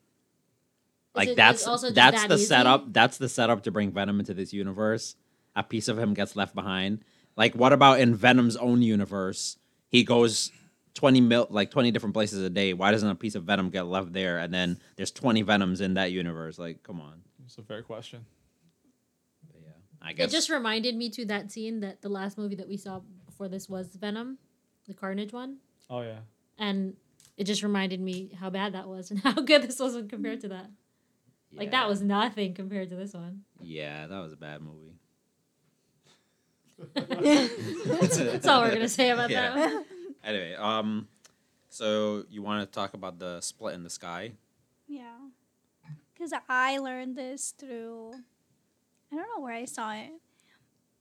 [1.15, 2.47] Like it- that's also that's that the easy?
[2.47, 2.93] setup.
[2.93, 5.17] That's the setup to bring Venom into this universe.
[5.57, 7.03] A piece of him gets left behind.
[7.37, 9.57] Like, what about in Venom's own universe?
[9.89, 10.53] He goes
[10.95, 12.73] twenty mil, like twenty different places a day.
[12.73, 14.39] Why doesn't a piece of Venom get left there?
[14.39, 16.59] And then there's twenty Venoms in that universe.
[16.59, 17.23] Like, come on.
[17.45, 18.25] It's a fair question.
[20.01, 20.29] But yeah, I guess.
[20.29, 23.49] It just reminded me to that scene that the last movie that we saw before
[23.49, 24.39] this was Venom,
[24.87, 25.59] the Carnage one,
[25.91, 26.19] Oh yeah.
[26.59, 26.97] and
[27.37, 30.49] it just reminded me how bad that was and how good this was compared to
[30.49, 30.71] that.
[31.53, 33.43] Like that was nothing compared to this one.
[33.61, 34.95] Yeah, that was a bad movie.
[36.95, 39.55] That's all we're gonna say about Yeah.
[39.55, 39.75] that.
[39.75, 39.85] One.
[40.25, 41.09] Anyway, um,
[41.69, 44.33] so you want to talk about the split in the sky?
[44.87, 45.17] Yeah.
[46.15, 48.13] Because I learned this through,
[49.13, 50.11] I don't know where I saw it,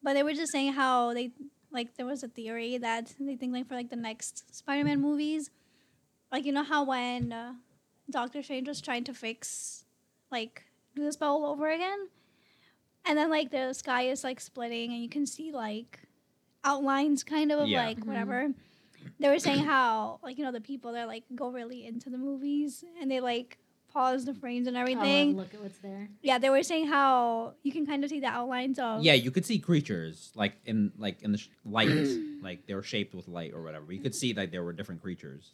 [0.01, 1.31] but they were just saying how they,
[1.71, 5.01] like, there was a theory that they think, like, for, like, the next Spider Man
[5.01, 5.49] movies,
[6.31, 7.53] like, you know how when uh,
[8.09, 9.85] Doctor Strange was trying to fix,
[10.31, 10.63] like,
[10.95, 12.07] do the spell all over again?
[13.05, 15.99] And then, like, the sky is, like, splitting and you can see, like,
[16.63, 17.85] outlines kind of, of Yeah.
[17.85, 18.05] like, Mhm.
[18.07, 18.53] whatever.
[19.19, 22.17] They were saying how, like, you know, the people that, like, go really into the
[22.17, 23.57] movies and they, like,
[23.93, 25.35] pause the frames and Oh, and everything.
[25.37, 26.09] look at what's there.
[26.21, 29.03] yeah, they were saying how you can kind of see the outlines of.
[29.03, 31.89] Yeah, you could see creatures like in like in the sh- light,
[32.41, 33.91] like they were shaped with light or whatever.
[33.91, 35.53] You could see like there were different creatures.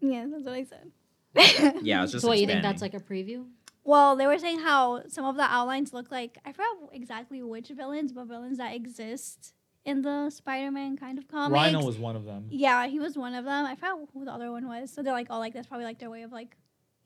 [0.00, 0.92] Yeah, that's what I said.
[1.82, 2.22] Yeah, it's just.
[2.22, 3.46] So what you think that's like a preview?
[3.84, 7.68] Well, they were saying how some of the outlines look like I forgot exactly which
[7.68, 9.52] villains, but villains that exist
[9.84, 11.52] in the Spider-Man kind of comics.
[11.54, 12.46] Rhino was one of them.
[12.50, 13.64] Yeah, he was one of them.
[13.64, 14.92] I forgot who the other one was.
[14.92, 16.56] So they're like, oh, like that's probably like their way of like,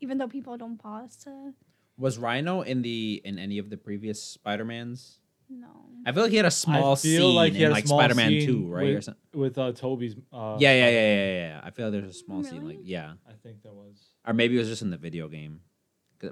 [0.01, 1.53] even though people don't pause to
[1.96, 5.18] Was Rhino in the in any of the previous Spider Mans?
[5.48, 5.66] no.
[6.07, 7.86] I feel like he had a small I feel scene like he had a like
[7.86, 8.88] small Spider Man scene Two, right?
[8.90, 9.40] Or with- something.
[9.40, 10.14] with uh Tobey's.
[10.32, 11.61] Uh, Yeah, yeah, yeah, yeah, yeah, yeah.
[11.62, 14.01] I feel like there's a small scene like yeah, I think there was.
[14.26, 15.61] or maybe it was just in the video game.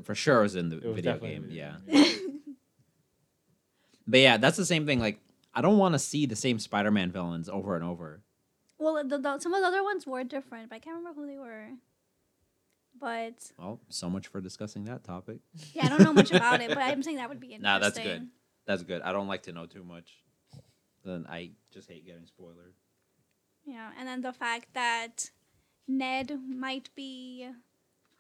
[0.03, 1.43] For sure, it was in the was video game.
[1.45, 1.57] video
[1.89, 2.41] yeah, game,
[4.07, 5.01] but yeah, that's the same thing.
[5.01, 5.19] Like,
[5.55, 8.23] I don't want to see the same Spider Man villains over and over.
[8.79, 11.27] well, the, the, some of the other ones were different, but I can't remember who
[11.27, 11.69] they were.
[13.01, 15.39] But Well, so much for discussing that topic.
[15.75, 17.63] yeah, I don't know much about it, but I'm saying that would be interesting.
[17.63, 18.29] Nah, that's good.
[18.67, 19.03] That's good.
[19.03, 20.13] I don't like to know too much.
[21.05, 22.57] Then I just hate getting spoiled.
[23.65, 25.31] Yeah, and then the fact that
[25.87, 27.49] Ned might be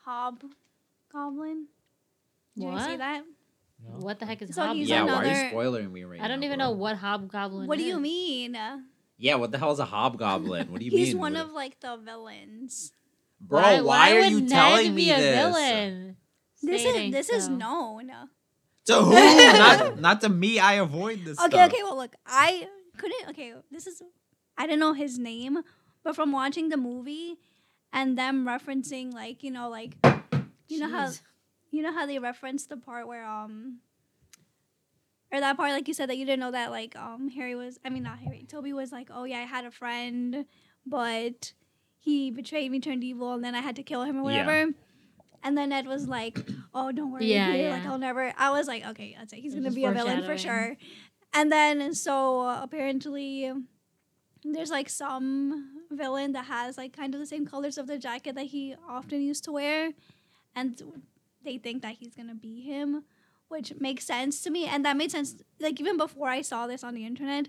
[0.04, 1.66] Hobgoblin.
[2.56, 2.98] Did you see What?
[2.98, 3.24] that?
[3.84, 3.98] No?
[4.00, 4.78] What the heck is So Hobgoblin?
[4.78, 6.24] he's Yeah, why are you another- spoiling me right now?
[6.24, 6.66] I don't even bro?
[6.66, 7.62] know what Hobgoblin.
[7.64, 7.68] Is.
[7.68, 8.56] What do you mean?
[9.16, 10.70] Yeah, what the hell is a hobgoblin?
[10.70, 11.06] What do you He's mean?
[11.06, 12.92] He's one What- of like the villains.
[13.40, 15.42] Bro, why, are would you Ned telling me a this?
[15.42, 16.16] villain?
[16.62, 17.54] This Say it is ain't this is so.
[17.54, 18.10] known.
[18.86, 19.12] To who?
[19.58, 20.58] not, not to me.
[20.58, 21.70] I avoid this Okay, stuff.
[21.72, 21.82] okay.
[21.82, 22.66] Well, look, I
[22.96, 23.28] couldn't.
[23.30, 24.02] Okay, this is.
[24.56, 25.60] I didn't know his name,
[26.02, 27.36] but from watching the movie
[27.92, 29.96] and them referencing, like you know, like
[30.68, 31.10] you know how
[31.70, 33.78] you know how they reference the part where um
[35.32, 37.78] or that part like you said that you didn't know that like um Harry was
[37.84, 40.44] I mean not Harry Tobey was like oh yeah I had a friend
[40.86, 41.52] but
[41.98, 44.44] he betrayed me turned evil and then I had to kill him or Yeah.
[44.44, 44.72] whatever
[45.42, 46.38] and then Ned was like
[46.74, 47.86] oh don't worry Yeah, Peter, like.
[47.86, 50.36] I'll never I was like okay that's it he's gonna just be a villain for
[50.36, 50.76] sure
[51.32, 53.52] and then so uh, apparently
[54.44, 58.34] there's like some villain that has like kind of the same colors of the jacket
[58.34, 59.92] that he often used to wear
[60.54, 60.80] and
[61.44, 63.04] they think that he's gonna be him,
[63.48, 64.66] which makes sense to me.
[64.66, 67.48] And that made sense like even before I saw this on the internet,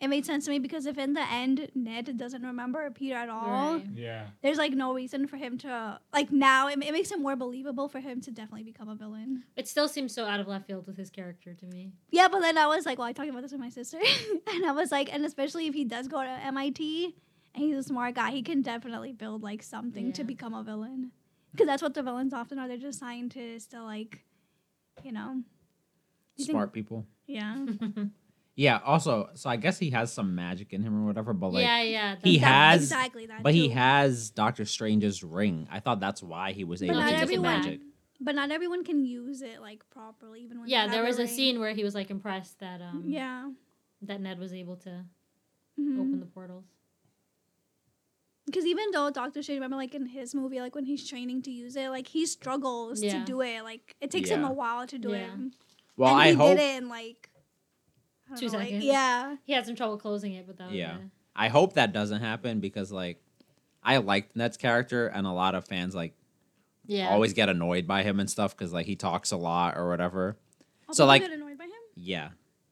[0.00, 3.28] it made sense to me because if in the end Ned doesn't remember Peter at
[3.30, 3.86] all, Right.
[3.94, 4.26] Yeah.
[4.42, 7.88] there's like no reason for him to like now it, it makes it more believable
[7.88, 9.44] for him to definitely become a villain.
[9.56, 11.92] It still seems so out of left field with his character to me.
[12.10, 13.98] Yeah, but then I was like, well, I talked about this with my sister,
[14.52, 17.14] and I was like, and especially if he does go to MIT
[17.54, 21.12] and he's a smart guy, he can definitely build like something to become a villain.
[21.52, 22.68] Because that's what the villains often are.
[22.68, 24.20] They're just scientists to like,
[25.02, 25.42] you know.
[26.36, 27.06] You think- Smart people.
[27.26, 27.64] Yeah.
[28.56, 28.80] Yeah.
[28.84, 31.32] Also, so I guess he has some magic in him or whatever.
[31.34, 32.16] But like, yeah, yeah.
[32.24, 33.42] he That- has- exactly that.
[33.42, 35.68] but he has Doctor Strange's ring.
[35.70, 37.80] I thought that's why he was But able not to get the magic.
[38.18, 40.68] But not everyone can use it like properly, even when.
[40.70, 41.28] Yeah, there was a ring.
[41.30, 43.50] scene where he was like impressed that um Yeah.
[44.02, 45.04] that Ned was able to
[45.78, 45.98] Mhm.
[46.00, 46.64] open the portals.
[48.46, 51.50] Because even though Doctor Strange, remember, like in his movie, like when he's training to
[51.50, 53.18] use it, like he struggles Yeah.
[53.18, 53.62] to do it.
[53.64, 55.28] Like it takes him a while to do it.
[55.96, 57.35] Well, and I he hope did it in like I don't
[58.36, 58.84] Two know, like- seconds.
[58.84, 60.94] yeah, He had some trouble closing it, but that was Yeah.
[60.94, 60.98] uh,
[61.36, 63.20] I hope that doesn't happen because like
[63.82, 66.14] I liked Ned's character and a lot of fans like
[66.86, 67.08] yeah.
[67.10, 70.36] always get annoyed by him and stuff because like he talks a lot or whatever.
[70.88, 71.72] Oh, So, people like- get annoyed by him.
[71.94, 72.30] Yeah.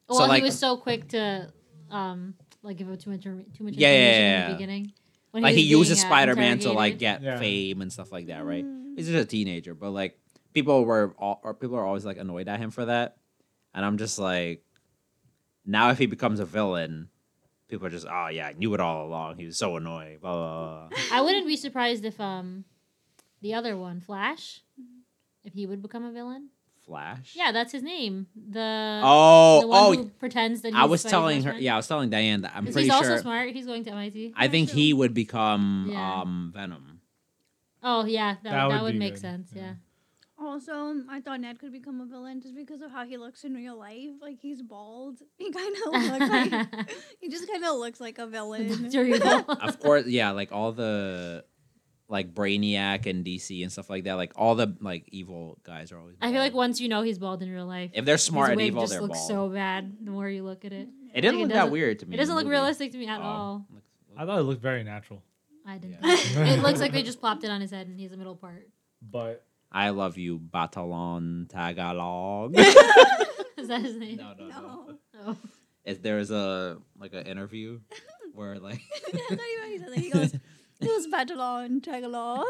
[0.08, 1.52] Well, so, like- he was so quick to
[1.90, 4.92] um like give up too much too much information Yeah, yeah, in the beginning.
[5.30, 7.38] When like he was being, uses uh, Spider Man to like get Yeah.
[7.38, 8.64] fame and stuff like that, right?
[8.64, 8.96] Mm.
[8.96, 10.18] He's just a teenager, but like
[10.54, 13.18] people were all or people are always like annoyed at him for that,
[13.74, 14.63] and I'm just like,
[15.64, 17.08] now if he becomes a villain,
[17.68, 19.36] people are just oh yeah, I knew it all along.
[19.38, 20.18] He was so annoying.
[20.20, 20.88] Blah blah.
[20.88, 20.98] blah.
[21.12, 22.64] I wouldn't be surprised if um
[23.42, 24.62] the other one, Flash,
[25.44, 26.50] if he would become a villain.
[26.86, 27.32] Flash.
[27.34, 28.26] Yeah, that's his name.
[28.36, 29.92] The Oh the one oh.
[29.94, 31.60] who pretends that he's I was Spidey's telling best her.
[31.60, 33.10] Yeah, I was telling Diane that I'm 'Cause pretty he's sure.
[33.12, 33.50] also smart.
[33.54, 34.34] He's going to MIT.
[34.36, 34.78] I think true.
[34.78, 36.20] he would become Yeah.
[36.20, 37.00] um Venom.
[37.82, 39.50] Oh yeah, that That that would would, make good, sense.
[39.54, 39.62] yeah.
[39.62, 39.74] Yeah.
[40.44, 43.44] Also, um, I thought Ned could become a villain just because of how he looks
[43.44, 44.10] in real life.
[44.20, 45.18] Like he's bald.
[45.38, 46.90] He kind of looks like
[47.20, 48.90] he just kind of looks like a villain.
[49.60, 51.44] Of course, yeah, like all the
[52.08, 54.14] like Brainiac and DC and stuff like that.
[54.14, 56.16] Like all the like evil guys are always.
[56.20, 58.50] I feel like once you know he's bald in real life, if they're his smart
[58.52, 59.28] and evil, just they're looks bald.
[59.28, 59.96] so bad.
[60.04, 62.14] The more you look at it, it didn't like, it look that weird to me.
[62.14, 62.52] it doesn't look movie.
[62.56, 63.24] realistic to me at Oh.
[63.24, 63.66] all.
[64.16, 65.22] I thought it looked very natural,
[65.66, 65.98] I didn't.
[66.02, 66.54] Yeah.
[66.54, 68.68] it looks like they just plopped it on his head and he's the middle part.
[69.02, 69.44] but
[69.76, 72.54] I love you, Batalon Tagalog.
[73.58, 74.16] Is that his name?
[74.18, 74.56] no, no, no.
[74.56, 74.96] No.
[75.26, 75.36] Oh.
[75.84, 77.80] If there's a like an interview
[78.34, 78.80] where like
[79.12, 79.40] That's not
[79.74, 80.40] even what he goes, "It
[80.80, 82.46] was Batalon, Tagalog,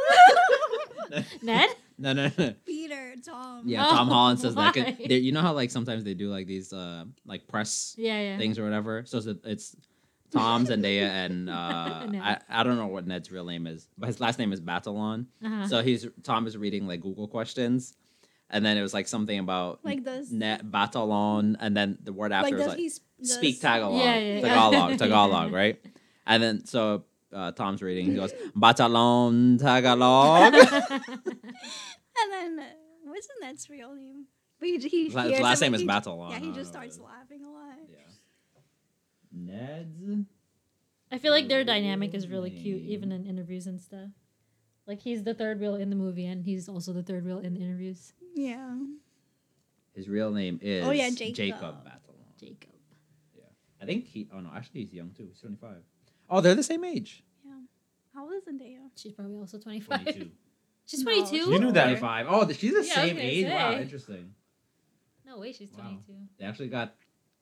[1.42, 1.68] Ned?
[1.98, 2.54] no, no, no.
[2.66, 4.74] Peter, Tom." Yeah, Oh, Tom Holland says that.
[4.74, 5.06] 'cause why?
[5.08, 8.38] they- You know how like sometimes they do like these uh like press Yeah, yeah.
[8.38, 9.04] things or whatever.
[9.06, 9.76] So it's, it's
[10.34, 12.22] Tom Zendaya and uh Ned.
[12.22, 15.26] I, I don't know what Ned's real name is, but his last name is Batalon.
[15.44, 15.66] Uh-huh.
[15.68, 17.94] So he's Tom is reading like Google questions,
[18.50, 22.32] and then it was like something about Like does Ned Batalon, and then the word
[22.32, 24.40] after like was like he sp- does- speak Tagalog, Yeah, yeah, yeah.
[24.42, 25.80] Tagalog, Tagalog, right?
[26.26, 30.54] And then so uh, Tom's reading, he goes Batalon Tagalog.
[32.16, 32.68] And then uh,
[33.04, 34.26] what's Ned's real name?
[34.60, 36.30] But he, he His last name is he- Batalon.
[36.30, 37.74] Yeah, he just starts laughing a lot.
[37.90, 37.98] Yeah.
[39.34, 40.26] Ned's.
[41.12, 44.10] I feel like their dynamic is really cute, even in interviews and stuff.
[44.86, 47.54] Like he's the third wheel in the movie, and he's also the third wheel in
[47.54, 48.12] the interviews.
[48.34, 48.76] Yeah.
[49.94, 51.36] His real name is Oh, yeah, Jacob.
[51.60, 51.76] Batalon.
[52.38, 52.70] Jacob.
[53.36, 53.44] Yeah,
[53.80, 54.28] I think he.
[54.34, 55.26] Oh no, actually he's young too.
[55.28, 55.82] He's twenty five.
[56.28, 57.22] Oh, they're the same age.
[57.44, 57.52] Yeah.
[58.14, 58.78] How old is Zendaya?
[58.96, 60.02] She's probably also twenty five.
[60.02, 60.30] Twenty two.
[60.86, 61.50] She's No, twenty two.
[61.52, 61.84] You knew that.
[61.84, 62.26] Twenty five.
[62.28, 63.46] Oh, she's the Yeah, same gonna age.
[63.46, 64.34] Wow, interesting.
[65.24, 65.78] No way, she's Wow.
[65.84, 66.12] twenty two.
[66.38, 66.94] They actually got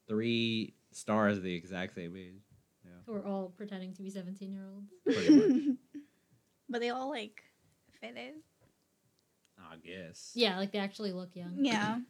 [0.07, 2.43] three stars the exact same age.
[3.07, 4.91] We're all pretending to be seventeen year olds.
[6.69, 7.43] But they all like
[8.01, 8.33] fit in.
[9.61, 10.33] I guess.
[10.35, 11.57] Yeah, like they actually look young.
[11.59, 11.99] Yeah.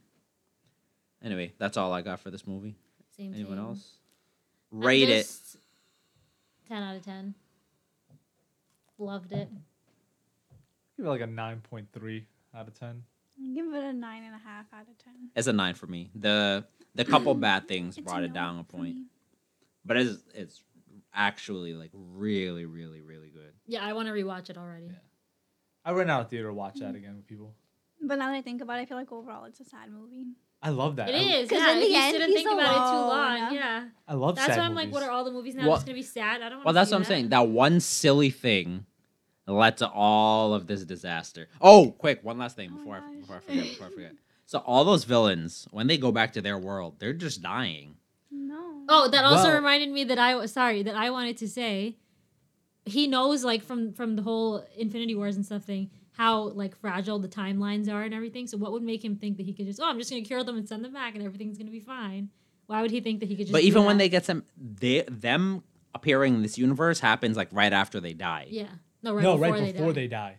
[1.25, 2.75] Anyway, that's all I got for this movie.
[3.17, 3.33] Same.
[3.33, 3.65] Anyone same.
[3.65, 3.93] else?
[4.73, 5.33] Rate it.
[6.67, 7.37] Ten out of ten.
[8.99, 9.49] Loved it.
[10.97, 13.05] give it like a nine point three out of ten.
[13.55, 15.31] Give it a nine and a half out of ten.
[15.37, 16.11] It's a nine for me.
[16.17, 16.65] The
[16.95, 17.41] the couple mm.
[17.41, 18.97] bad things It's brought it down a point,
[19.85, 20.63] but it's it's
[21.15, 23.53] actually like really, really, really good.
[23.67, 24.87] Yeah, I want to rewatch it already.
[24.87, 24.93] Yeah.
[25.85, 26.97] I went out of theater to watch that mm.
[26.97, 27.55] again with people.
[28.01, 30.27] But now that I think about it, I feel like overall it's a sad movie.
[30.63, 31.09] I love that.
[31.09, 31.49] It I, is.
[31.49, 33.55] 'Cause Yeah, in the you end, sit and he's think about it too long.
[33.55, 33.85] Yeah.
[34.07, 35.87] I love That's sad why I'm like, what are all the movies now Well- just
[35.87, 36.41] gonna be sad?
[36.41, 36.65] I don't.
[36.65, 37.09] Well, that's what I'm that.
[37.09, 37.29] saying.
[37.31, 38.87] That one silly thing
[39.47, 41.49] led to all of this disaster.
[41.61, 43.65] Oh, quick, one last thing Oh before I, before I forget.
[43.65, 44.13] Before I forget.
[44.53, 47.97] So all those villains, when they go back to their world, they're just dying.
[48.31, 48.85] No.
[48.87, 51.97] Oh, that also Well- reminded me that I was sorry that I wanted to say.
[52.85, 57.19] He knows like from from the whole Infinity Wars and stuff thing how like fragile
[57.19, 58.47] the timelines are and everything.
[58.47, 60.45] So what would make him think that he could just oh I'm just gonna cure
[60.45, 62.29] them and send them back and everything's gonna be fine?
[62.67, 63.53] Why would he think that he could just?
[63.53, 65.63] but do even when they get some, they them
[65.95, 68.49] appearing in this universe happens like right after they die.
[68.51, 68.67] yeah
[69.03, 69.93] no right no, before, right they, before die.
[69.95, 70.37] they die.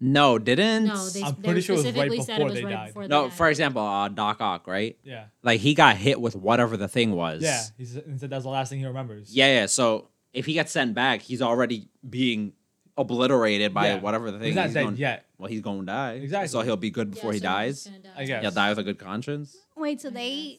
[0.00, 0.86] No, didn't.
[0.86, 2.64] No, they, I'm they pretty sure it was right specifically said it before was they
[2.64, 2.86] right died.
[2.88, 3.32] before they no, died.
[3.34, 4.96] for example, uh, Doc Ock, right?
[5.04, 5.24] Yeah.
[5.42, 7.42] Like he got hit with whatever the thing was.
[7.42, 7.62] Yeah.
[7.76, 9.34] He said, that's the last thing he remembers.
[9.34, 9.66] Yeah, yeah.
[9.66, 12.54] So if he gets sent back, he's already being
[12.96, 14.00] obliterated by Yeah.
[14.00, 14.46] whatever the thing.
[14.48, 15.26] He's not he's dead going, yet.
[15.38, 16.12] Well, he's going to die.
[16.14, 16.48] Exactly.
[16.48, 17.84] So he'll be good Yeah, before he so dies.
[17.86, 18.10] gonna die.
[18.16, 18.42] I guess.
[18.42, 19.56] He'll die with a good conscience.
[19.76, 20.58] Wait, so I they guess.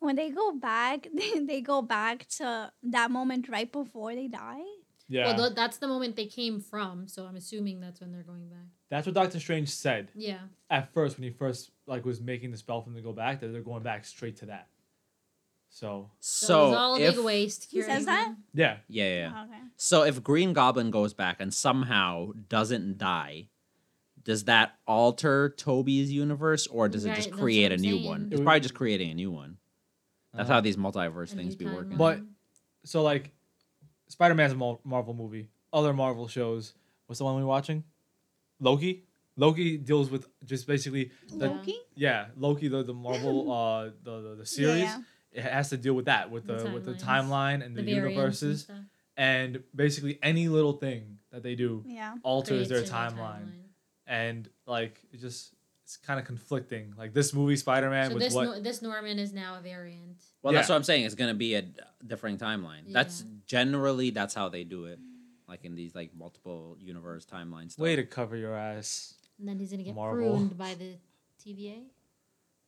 [0.00, 1.08] when they go back,
[1.46, 4.62] they go back to that moment right before they die.
[5.12, 5.26] Yeah.
[5.36, 8.48] Well, th- that's the moment they came from, so I'm assuming that's when they're going
[8.48, 8.68] back.
[8.90, 10.38] that's what Doctor Strange said Yeah.
[10.70, 13.40] at first when he first like was making the spell for them to go back.
[13.40, 14.68] That they're going back straight to that.
[15.68, 17.68] So So, So, it was all a if big waste.
[17.70, 18.34] He says that?
[18.54, 19.32] yeah, yeah, yeah, yeah.
[19.36, 19.60] Oh, okay.
[19.76, 23.48] So if Green Goblin goes back and somehow doesn't die,
[24.22, 28.06] does that alter Tobey's universe or does it just create a new saying.
[28.06, 28.20] one?
[28.22, 29.58] It It's would- probably just creating a new one.
[30.34, 31.96] That's Uh, how these multiverse A things be working.
[31.96, 32.20] But-
[32.84, 33.32] So like,
[34.10, 35.48] Spider Man's a Marvel movie.
[35.72, 36.74] Other Marvel shows.
[37.06, 37.84] What's the one we're watching?
[38.60, 39.04] Loki.
[39.36, 41.76] Loki deals with just basically the Loki.
[41.94, 44.82] yeah Loki the the Marvel uh the the, the series.
[44.82, 44.98] Yeah.
[45.32, 47.88] It has to deal with that with the, The with the timeline and the, variants
[48.02, 48.76] and universes stuff.
[49.16, 52.16] and basically any little thing that they do Yeah.
[52.24, 53.50] alters their Creates a new timeline.
[54.08, 55.54] and like it just
[55.90, 56.94] it's kind of conflicting.
[56.96, 59.60] Like this movie Spider Man So with this what Nor- this Norman is now a
[59.60, 60.22] variant.
[60.40, 61.04] Well, that's what I'm saying.
[61.04, 61.64] It's gonna be a
[62.06, 62.82] different timeline.
[62.86, 62.92] Yeah.
[62.92, 65.00] That's generally that's how they do it,
[65.48, 67.76] like in these like multiple universe timelines.
[67.76, 69.14] way to cover your ass.
[69.40, 70.30] And then he's gonna get Marvel.
[70.30, 70.94] pruned by the
[71.44, 71.82] TVA.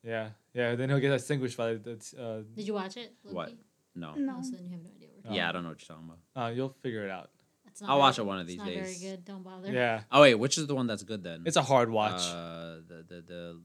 [0.03, 0.75] Yeah, yeah.
[0.75, 1.93] Then he'll get extinguished by the.
[2.19, 3.15] Uh, Did you watch it?
[3.23, 3.37] Loki?
[3.37, 3.53] What?
[3.95, 4.15] no.
[4.15, 4.37] No.
[4.39, 5.09] Oh, so then you have no idea.
[5.15, 5.35] What we're Oh.
[5.37, 6.45] Yeah, I don't know what you're talking about.
[6.45, 7.31] uh, you'll figure it out.
[7.73, 8.99] It's not I'll very- watch it one of it's these not days.
[9.01, 9.25] Very good.
[9.25, 9.73] Don't bother.
[9.73, 11.43] Yeah, Oh wait, which is the one that's good then?
[11.45, 12.23] it's a hard watch.
[12.23, 13.61] Uh, the the the,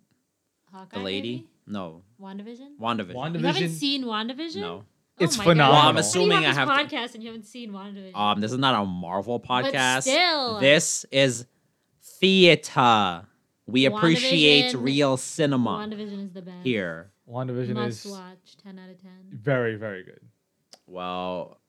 [0.72, 1.32] Hawkeye, the lady.
[1.36, 1.48] maybe?
[1.68, 2.78] No, WandaVision.
[2.80, 3.40] WandaVision.
[3.40, 4.62] You haven't seen WandaVision?
[4.62, 4.86] No.
[5.20, 5.72] It's my phenomenal.
[5.74, 5.78] God.
[5.80, 8.16] Well, I'm How you assuming I this have to- podcast and you haven't seen WandaVision.
[8.16, 10.02] Um, this is not a Marvel But podcast.
[10.04, 11.46] still, This is
[12.20, 13.26] theater.
[13.66, 16.64] We appreciate real cinema WandaVision is the best.
[16.64, 17.12] here.
[17.30, 18.56] WandaVision Must is watch.
[18.64, 19.12] Ten out of ten.
[19.32, 20.22] very very good.
[20.86, 21.60] Well,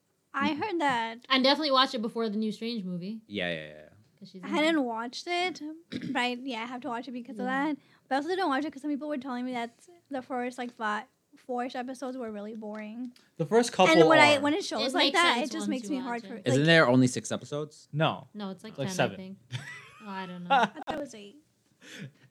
[0.40, 1.18] I heard that.
[1.28, 4.26] And definitely watch it before the new Strange movie yeah, yeah, yeah.
[4.30, 4.42] she's.
[4.44, 5.60] I hadn't watched it,
[5.90, 7.76] but I, yeah, I have to watch it because of that.
[8.08, 9.70] But I also didn't watch it because some people were telling me that
[10.10, 11.04] the first like five,
[11.46, 13.12] four-ish episodes were really boring.
[13.36, 13.92] The first couple.
[13.94, 14.22] and when are.
[14.22, 16.36] I when it shows It like that, it just makes me hard watch for.
[16.36, 16.46] it.
[16.46, 17.88] Like, Isn't there only six episodes?
[17.92, 19.14] no, No, it's like, Like 10, seven.
[19.14, 19.36] I think.
[20.06, 20.48] Oh, I don't know.
[20.54, 21.36] I thought it was eight.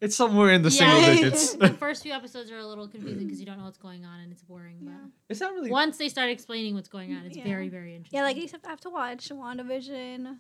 [0.01, 0.77] It's somewhere in the Yeah.
[0.99, 1.53] single digits.
[1.55, 4.19] the first few episodes are a little confusing because you don't know what's going on
[4.19, 4.77] and it's boring.
[4.81, 4.91] Yeah.
[5.03, 5.69] But It's not really.
[5.71, 7.43] once they start explaining what's going on, it's Yeah.
[7.43, 8.17] very, very interesting.
[8.17, 10.37] Yeah, like except I have to watch WandaVision,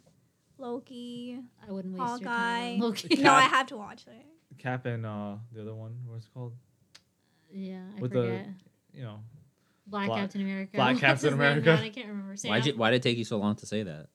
[0.57, 1.39] Loki.
[1.67, 2.29] I wouldn't waste your time.
[2.29, 2.73] Hawkeye.
[2.73, 3.15] on Loki.
[3.21, 4.25] No, I have to watch it.
[4.57, 6.53] Cap and uh, the other one, what's it called?
[7.51, 8.47] yeah, I With the- forget.
[8.93, 9.19] You know,
[9.85, 10.71] Black, Black- Captain America.
[10.75, 11.59] Black Captain America.
[11.73, 11.79] again?
[11.83, 12.35] I can't remember.
[12.43, 14.07] Why'd you, why did it take you so long to say that?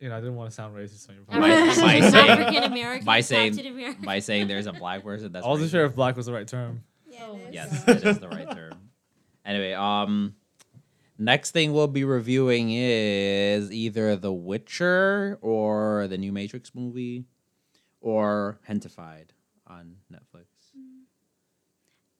[0.00, 1.82] You know, I didn't want to sound racist on your By- podcast.
[1.82, 3.04] by saying- American.
[3.04, 6.16] by saying- Captain By saying there's a black person, that's I wasn't sure if black
[6.16, 6.84] was the right term.
[7.06, 7.54] Yeah, Oh, it is.
[7.54, 8.90] Yes, that is the right term.
[9.44, 10.34] Anyway, um,
[11.18, 17.26] next thing we'll be reviewing is either The Witcher or the new Matrix movie,
[18.00, 19.30] or Gentefied
[19.66, 20.46] on Netflix.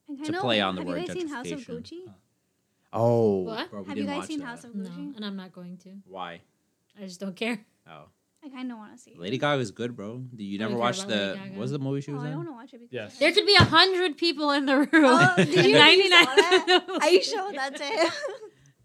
[0.07, 1.81] I to kinda- play on the have word you guys seen House of gentrification.
[1.81, 2.13] Gucci?
[2.93, 3.71] Oh, What?
[3.71, 4.45] bro, Have you guys seen that.
[4.45, 4.97] House of Gucci?
[4.97, 5.89] No, and I'm not going to.
[6.05, 6.41] Why?
[6.99, 7.65] I just don't care.
[7.87, 8.05] Oh,
[8.43, 9.11] I kind of want to see.
[9.11, 9.19] it.
[9.19, 10.17] Lady Gaga is good, bro.
[10.35, 11.37] Did you I never care watch the?
[11.39, 12.35] Lady What was the movie she Oh, was I in?
[12.37, 13.17] want to watch it because Yes.
[13.19, 14.87] There could be a hundred people in the room.
[14.93, 16.25] Oh, did you- and you saw 99
[16.67, 16.85] that?
[17.01, 18.11] I showed that to him.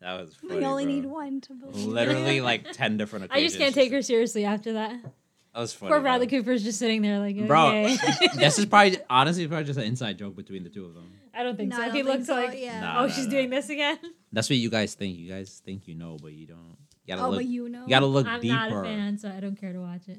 [0.01, 0.93] That was I funny, only bro.
[0.95, 1.87] need one to believe.
[1.87, 3.31] Literally like ten different.
[3.31, 4.93] I just can't take her seriously after that.
[5.03, 6.03] That was funny, Poor bro.
[6.03, 7.97] Bradley Cooper's just sitting there like, Bro,
[8.37, 11.11] this is probably honestly probably just an inside joke between the two of them.
[11.33, 11.83] I don't think No, so.
[11.83, 12.81] I don't he think looks so, like, yeah.
[12.81, 13.31] Nah, oh, nah, she's nah.
[13.31, 13.99] doing this again.
[14.33, 15.17] That's what you guys think.
[15.17, 16.77] You guys think you know, but you don't.
[17.07, 17.39] You gotta Oh, look.
[17.39, 17.83] but you know.
[17.83, 18.55] You gotta look I'm deeper.
[18.55, 20.19] not a fan, so I don't care to watch it.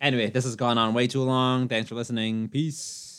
[0.00, 1.68] Anyway, this has gone on way too long.
[1.68, 2.48] Thanks for listening.
[2.48, 3.09] Peace.